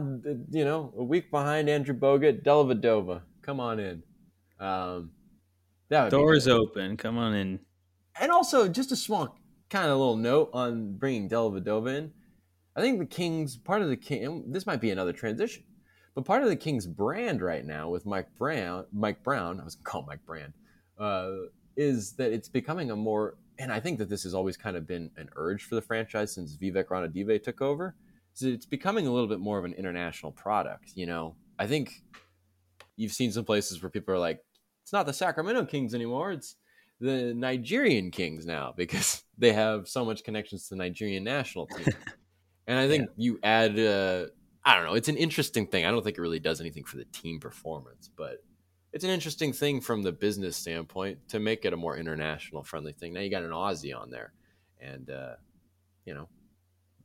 [0.49, 3.21] You know, a week behind Andrew Bogut, Dellavedova.
[3.41, 4.03] Come on in.
[4.59, 5.11] Um,
[5.89, 6.97] that doors open.
[6.97, 7.59] Come on in.
[8.19, 9.37] And also, just a small
[9.69, 12.11] kind of little note on bringing Dellavedova in.
[12.75, 14.45] I think the Kings part of the King.
[14.47, 15.63] This might be another transition,
[16.15, 18.85] but part of the Kings brand right now with Mike Brown.
[18.93, 19.59] Mike Brown.
[19.59, 20.53] I was called Mike Brand.
[20.97, 21.31] Uh,
[21.75, 23.37] is that it's becoming a more.
[23.59, 26.33] And I think that this has always kind of been an urge for the franchise
[26.33, 27.95] since Vivek Ranadive took over.
[28.33, 30.91] So it's becoming a little bit more of an international product.
[30.95, 32.01] You know, I think
[32.95, 34.43] you've seen some places where people are like,
[34.83, 36.31] it's not the Sacramento Kings anymore.
[36.31, 36.55] It's
[36.99, 41.87] the Nigerian Kings now because they have so much connections to the Nigerian national team.
[42.67, 43.23] and I think yeah.
[43.23, 44.25] you add, uh,
[44.63, 45.85] I don't know, it's an interesting thing.
[45.85, 48.43] I don't think it really does anything for the team performance, but
[48.93, 52.93] it's an interesting thing from the business standpoint to make it a more international friendly
[52.93, 53.13] thing.
[53.13, 54.33] Now you got an Aussie on there,
[54.81, 55.35] and uh,
[56.05, 56.27] you know,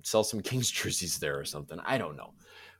[0.07, 1.78] sell some Kings jerseys there or something.
[1.85, 2.33] I don't know,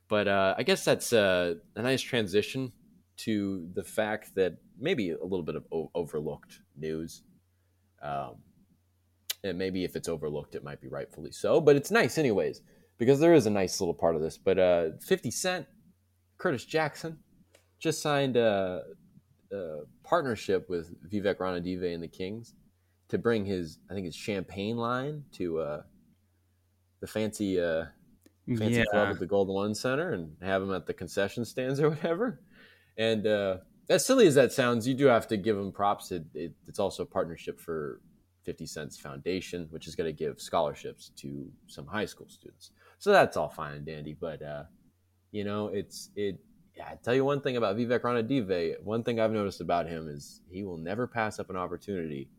[0.07, 2.71] but uh, I guess that's uh, a nice transition
[3.17, 7.23] to the fact that maybe a little bit of o- overlooked news.
[8.01, 8.35] Um,
[9.43, 12.61] and maybe if it's overlooked, it might be rightfully so, but it's nice anyways
[12.97, 14.37] because there is a nice little part of this.
[14.37, 15.67] But uh, 50 Cent,
[16.37, 17.17] Curtis Jackson
[17.79, 18.83] just signed a,
[19.51, 22.53] a partnership with Vivek Ranadive and the Kings
[23.09, 25.81] to bring his, I think, his champagne line to uh,
[26.99, 27.85] the fancy uh,
[28.47, 28.83] fancy yeah.
[28.91, 32.41] club at the Golden One Center and have them at the concession stands or whatever.
[32.97, 33.57] And uh,
[33.89, 36.11] as silly as that sounds, you do have to give them props.
[36.11, 38.01] It, it, it's also a partnership for
[38.43, 42.71] 50 Cent's Foundation, which is going to give scholarships to some high school students.
[42.97, 44.15] So that's all fine and dandy.
[44.19, 44.63] But, uh,
[45.31, 46.39] you know, it's, it,
[46.75, 48.81] yeah, I tell you one thing about Vivek Ranadive.
[48.81, 52.29] One thing I've noticed about him is he will never pass up an opportunity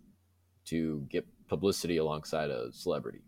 [0.66, 3.20] to get publicity alongside a celebrity.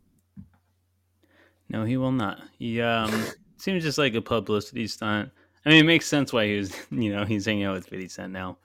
[1.70, 2.40] No, he will not.
[2.58, 3.24] He um,
[3.56, 5.30] seems just like a publicity stunt.
[5.64, 8.08] I mean, it makes sense why he was, you know, he's hanging out with 50
[8.08, 8.58] Cent now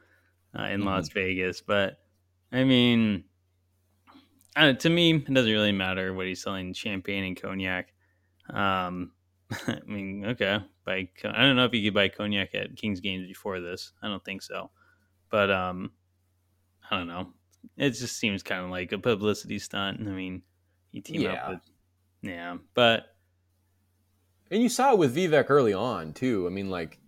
[0.58, 0.90] uh, in mm-hmm.
[0.90, 1.62] Las Vegas.
[1.62, 2.00] But
[2.52, 3.24] I mean,
[4.56, 7.94] uh, to me, it doesn't really matter what he's selling champagne and cognac.
[8.50, 9.12] Um,
[9.68, 11.08] I mean, okay, buy.
[11.24, 13.92] I don't know if you could buy cognac at Kings games before this.
[14.02, 14.72] I don't think so,
[15.30, 15.92] but um,
[16.90, 17.34] I don't know.
[17.78, 20.00] It just seems kind of like a publicity stunt.
[20.00, 20.42] I mean,
[20.92, 21.34] you team yeah.
[21.34, 21.60] up with,
[22.26, 23.16] yeah, but
[24.52, 26.46] and you saw it with Vivek early on too.
[26.48, 27.00] I mean, like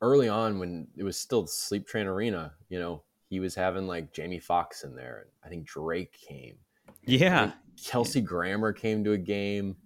[0.00, 4.12] early on when it was still Sleep Train Arena, you know, he was having like
[4.12, 5.26] Jamie Foxx in there.
[5.44, 6.56] I think Drake came.
[7.04, 7.52] Yeah.
[7.84, 9.76] Kelsey Grammer came to a game.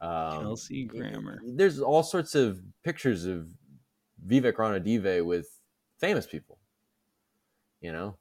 [0.00, 1.40] Um, Kelsey Grammer.
[1.44, 3.48] There's all sorts of pictures of
[4.26, 5.48] Vivek Ranadive with
[5.98, 6.58] famous people.
[7.80, 8.16] You know,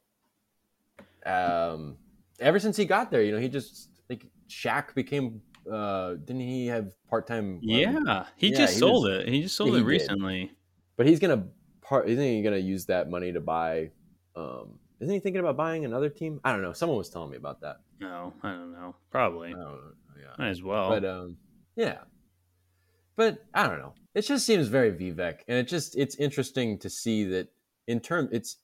[1.26, 1.98] um,
[2.40, 6.68] ever since he got there, you know, he just like Shaq became uh didn't he
[6.68, 9.28] have part-time yeah he yeah, just he sold was, it.
[9.30, 10.46] He just sold it recently.
[10.46, 10.56] Did.
[10.98, 11.46] but he's gonna
[11.82, 13.92] part isn't he gonna use that money to buy
[14.36, 16.40] um isn't he thinking about buying another team?
[16.46, 16.72] I don't know.
[16.72, 17.82] Someone was telling me about that.
[18.00, 18.96] No i don't know.
[19.12, 19.50] Probably.
[19.50, 19.80] I don't know.
[20.18, 20.36] yeah.
[20.38, 20.90] Might as well.
[20.90, 21.38] But um
[21.76, 22.00] yeah.
[23.16, 23.94] But i don't know.
[24.16, 27.50] It just seems very vivek and it just it's interesting to see that
[27.88, 28.58] in term it's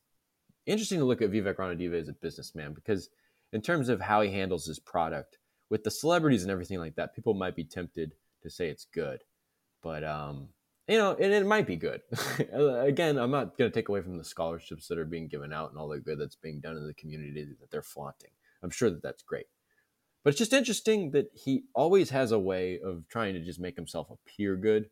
[0.66, 3.10] interesting to look at vivek ranadive as a businessman because
[3.52, 5.39] in terms of how he handles his product
[5.70, 9.24] with the celebrities and everything like that, people might be tempted to say it's good,
[9.82, 10.50] but um,
[10.88, 12.02] you know, and it might be good.
[12.54, 15.70] Again, I'm not going to take away from the scholarships that are being given out
[15.70, 18.32] and all the good that's being done in the community that they're flaunting.
[18.64, 19.46] I'm sure that that's great,
[20.24, 23.76] but it's just interesting that he always has a way of trying to just make
[23.76, 24.90] himself appear good,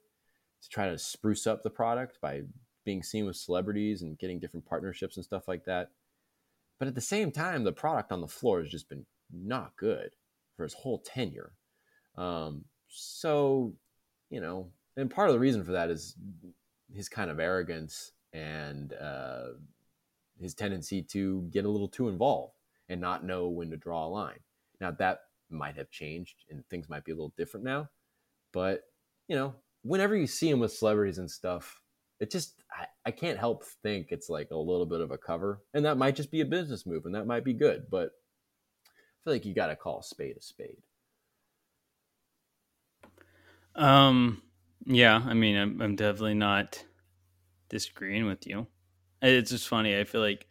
[0.61, 2.41] to try to spruce up the product by
[2.85, 5.89] being seen with celebrities and getting different partnerships and stuff like that.
[6.79, 10.11] But at the same time, the product on the floor has just been not good
[10.57, 11.53] for his whole tenure.
[12.17, 13.73] Um, so,
[14.29, 16.15] you know, and part of the reason for that is
[16.91, 19.49] his kind of arrogance and uh,
[20.41, 22.53] his tendency to get a little too involved
[22.89, 24.39] and not know when to draw a line.
[24.81, 25.19] Now, that
[25.49, 27.89] might have changed and things might be a little different now.
[28.51, 28.83] But,
[29.27, 31.81] you know, whenever you see him with celebrities and stuff,
[32.19, 35.61] it just, I, I can't help think it's like a little bit of a cover.
[35.73, 37.87] And that might just be a business move and that might be good.
[37.91, 38.11] But
[39.27, 40.77] feel like you got to call a spade a spade.
[43.75, 44.41] Um,
[44.85, 46.81] yeah, I mean, I'm, I'm definitely not
[47.67, 48.67] disagreeing with you.
[49.21, 49.99] It's just funny.
[49.99, 50.47] I feel like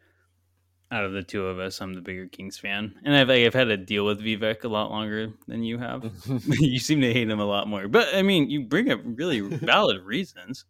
[0.90, 3.69] out of the two of us, I'm the bigger Kings fan, and I've I've had
[3.69, 6.05] to deal with Vivek a lot longer than you have.
[6.47, 9.40] you seem to hate him a lot more, but I mean, you bring up really
[9.40, 10.66] valid reasons.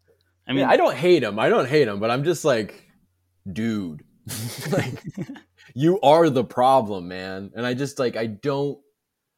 [0.46, 1.40] I mean, yeah, I don't hate him.
[1.40, 2.84] I don't hate him, but I'm just like,
[3.52, 4.04] dude,
[4.70, 5.02] like
[5.74, 7.50] you are the problem, man.
[7.54, 8.78] And I just like I don't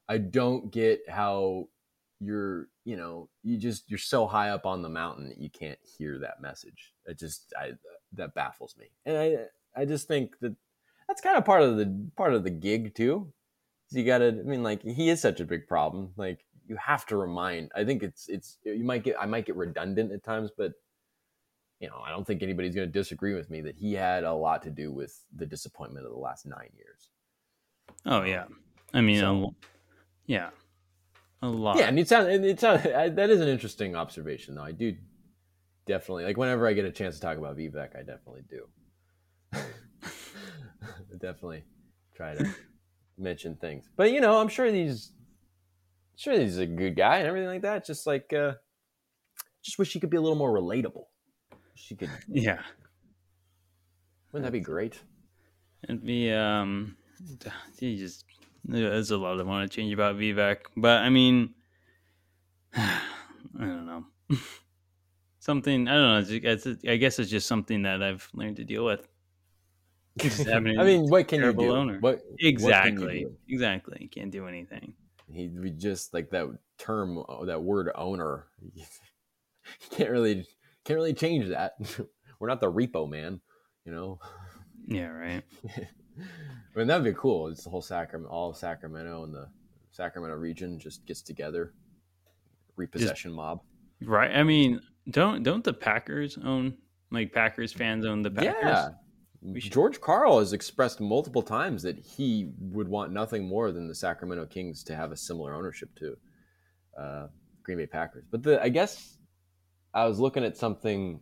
[0.09, 1.69] I don't get how
[2.21, 5.79] you're you know you just you're so high up on the mountain that you can't
[5.99, 6.95] hear that message.
[7.07, 7.73] It just I
[8.15, 9.37] that baffles me, and I
[9.81, 10.55] I just think that
[11.07, 13.33] that's kind of part of the part of the gig too.
[13.91, 16.13] You got to I mean like he is such a big problem.
[16.17, 17.71] Like you have to remind.
[17.75, 20.73] I think it's it's you might get I might get redundant at times, but
[21.81, 24.33] you know, I don't think anybody's going to disagree with me that he had a
[24.33, 27.11] lot to do with the disappointment of the last nine years.
[28.05, 28.45] Oh yeah,
[28.93, 29.67] I mean, so, a,
[30.27, 30.51] yeah,
[31.43, 31.79] a lot.
[31.79, 34.63] Yeah, and it sounds it sounds that is an interesting observation, though.
[34.63, 34.95] I do
[35.87, 38.67] definitely like whenever I get a chance to talk about Vivek, I definitely do.
[41.21, 41.65] definitely
[42.15, 42.55] try to
[43.17, 45.13] mention things, but you know, I'm sure he's
[46.17, 47.87] sure he's a good guy and everything like that.
[47.87, 48.55] Just like, uh,
[49.63, 51.05] just wish he could be a little more relatable
[51.79, 52.11] she could.
[52.29, 52.61] Yeah.
[54.33, 55.01] Wouldn't that be great?
[55.85, 56.97] It'd be um,
[57.79, 58.25] you just
[58.65, 61.55] there's a lot I want to change about Vivek, but I mean,
[62.75, 63.01] I
[63.59, 64.05] don't know.
[65.39, 66.93] something I don't know.
[66.93, 69.09] I guess it's just something that I've learned to deal with.
[70.53, 71.99] I mean, what can you.
[72.01, 73.25] What exactly?
[73.25, 73.55] What do?
[73.55, 73.99] Exactly.
[74.01, 74.95] You can't do anything.
[75.31, 76.47] He we just like that
[76.79, 78.47] term, that word owner.
[78.75, 78.85] You
[79.91, 80.47] can't really
[80.89, 81.75] can't really change that.
[82.41, 83.43] We're not the repo man,
[83.85, 84.19] you know.
[84.87, 85.43] Yeah, right.
[85.77, 87.49] I mean, that'd be cool.
[87.49, 89.49] It's the whole Sacramento, all of Sacramento and the
[89.91, 91.75] Sacramento region just gets together,
[92.77, 93.61] repossession just, mob.
[94.03, 94.35] Right.
[94.35, 96.79] I mean, don't don't the Packers own
[97.11, 98.55] like Packers fans own the Packers?
[98.63, 98.89] Yeah.
[99.59, 104.47] George Karl has expressed multiple times that he would want nothing more than the Sacramento
[104.47, 106.17] Kings to have a similar ownership to
[106.99, 107.27] uh,
[107.63, 108.25] Green Bay Packers.
[108.31, 109.18] But the I guess
[109.95, 111.21] I was looking at something,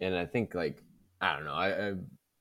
[0.00, 0.82] and I think like
[1.20, 1.52] I don't know.
[1.52, 1.92] I,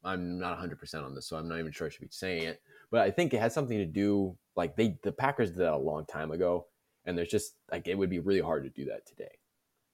[0.03, 2.07] I am not 100 percent on this, so I'm not even sure I should be
[2.09, 2.61] saying it.
[2.91, 5.77] But I think it has something to do like they the Packers did that a
[5.77, 6.67] long time ago,
[7.05, 9.31] and there's just like it would be really hard to do that today.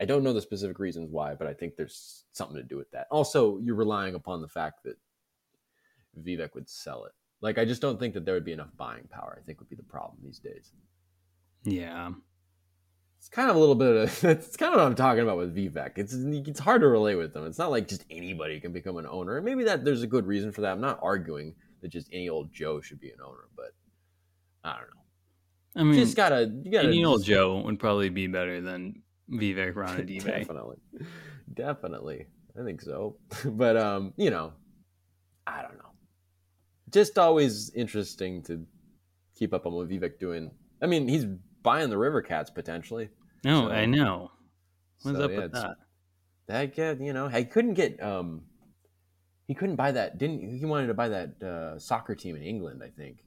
[0.01, 2.91] I don't know the specific reasons why, but I think there's something to do with
[2.91, 3.07] that.
[3.09, 4.97] Also, you're relying upon the fact that
[6.21, 7.13] Vivek would sell it.
[7.41, 9.37] Like I just don't think that there would be enough buying power.
[9.39, 10.71] I think would be the problem these days.
[11.63, 12.11] Yeah,
[13.23, 15.55] it's kind of a little bit of it's kind of what I'm talking about with
[15.55, 15.93] Vivek.
[15.95, 17.45] It's it's hard to relate with them.
[17.45, 19.41] It's not like just anybody can become an owner.
[19.41, 20.73] Maybe that there's a good reason for that.
[20.73, 23.71] I'm not arguing that just any old Joe should be an owner, but
[24.65, 25.81] I don't know.
[25.81, 29.01] I mean, you just gotta you gotta any old Joe would probably be better than
[29.31, 30.25] Vivek Ranadive.
[30.25, 30.77] definitely,
[31.53, 32.25] definitely,
[32.59, 33.15] I think so.
[33.45, 34.51] but um, you know,
[35.47, 35.91] I don't know.
[36.89, 38.65] Just always interesting to
[39.33, 40.51] keep up on what Vivek doing.
[40.81, 41.25] I mean, he's
[41.63, 43.09] buying the River Cats potentially.
[43.43, 44.31] No, so, I know.
[45.01, 45.77] What's so, up yeah, with that?
[46.47, 48.41] That get you know, he couldn't get um,
[49.47, 50.17] he couldn't buy that.
[50.17, 52.81] Didn't he wanted to buy that uh, soccer team in England?
[52.83, 53.19] I think,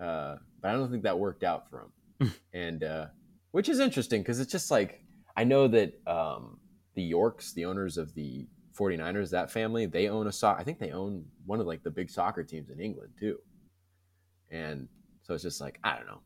[0.00, 1.86] uh, but I don't think that worked out for
[2.18, 2.32] him.
[2.52, 3.06] and uh,
[3.52, 5.02] which is interesting because it's just like
[5.36, 6.58] I know that um,
[6.94, 8.46] the Yorks, the owners of the
[8.78, 10.58] 49ers, that family, they own a sock.
[10.58, 13.38] I think they own one of like the big soccer teams in England too.
[14.50, 14.88] And
[15.22, 16.20] so it's just like I don't know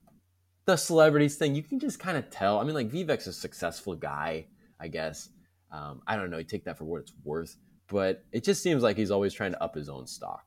[0.67, 2.59] the celebrities thing, you can just kind of tell.
[2.59, 4.47] I mean, like Vivek's a successful guy,
[4.81, 5.29] I guess.
[5.71, 6.39] Um, I don't know.
[6.39, 7.57] You take that for what it's worth,
[7.89, 10.45] but it just seems like he's always trying to up his own stock,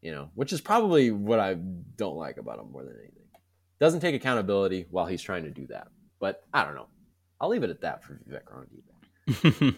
[0.00, 3.22] you know, which is probably what I don't like about him more than anything.
[3.80, 5.88] Doesn't take accountability while he's trying to do that.
[6.20, 6.86] But I don't know.
[7.40, 8.44] I'll leave it at that for Vivek
[9.26, 9.76] Ranadive.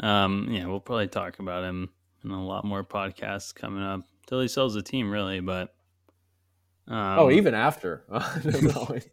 [0.06, 1.88] um, yeah, we'll probably talk about him
[2.22, 5.40] in a lot more podcasts coming up till he sells the team, really.
[5.40, 5.74] But
[6.90, 8.04] um, oh, even after.
[8.44, 9.08] it'd, always,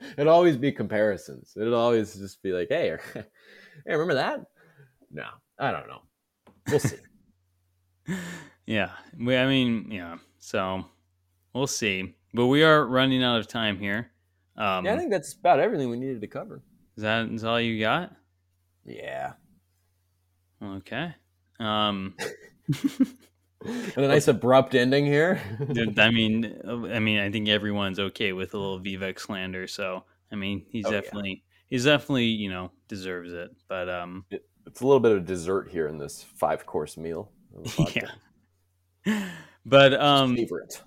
[0.16, 1.52] it'd always be comparisons.
[1.56, 3.24] It'd always just be like, hey, hey,
[3.86, 4.40] remember that?
[5.10, 5.26] No,
[5.58, 6.02] I don't know.
[6.68, 6.96] We'll see.
[8.66, 8.92] yeah.
[9.18, 10.18] We, I mean, yeah.
[10.38, 10.84] So
[11.52, 12.14] we'll see.
[12.32, 14.10] But we are running out of time here.
[14.56, 16.62] Um, yeah, I think that's about everything we needed to cover.
[16.96, 18.14] Is that is all you got?
[18.84, 19.32] Yeah.
[20.62, 21.12] Okay.
[21.58, 22.14] Um
[23.96, 25.40] and a nice abrupt ending here.
[25.98, 29.66] I mean, I mean, I think everyone's okay with a little Vivek slander.
[29.66, 31.64] So, I mean, he's oh, definitely, yeah.
[31.70, 33.50] he's definitely, you know, deserves it.
[33.68, 37.30] But um, it, it's a little bit of dessert here in this five course meal.
[37.94, 39.28] Yeah.
[39.66, 40.80] But um, favorite.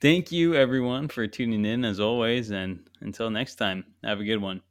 [0.00, 4.40] thank you everyone for tuning in as always, and until next time, have a good
[4.40, 4.62] one.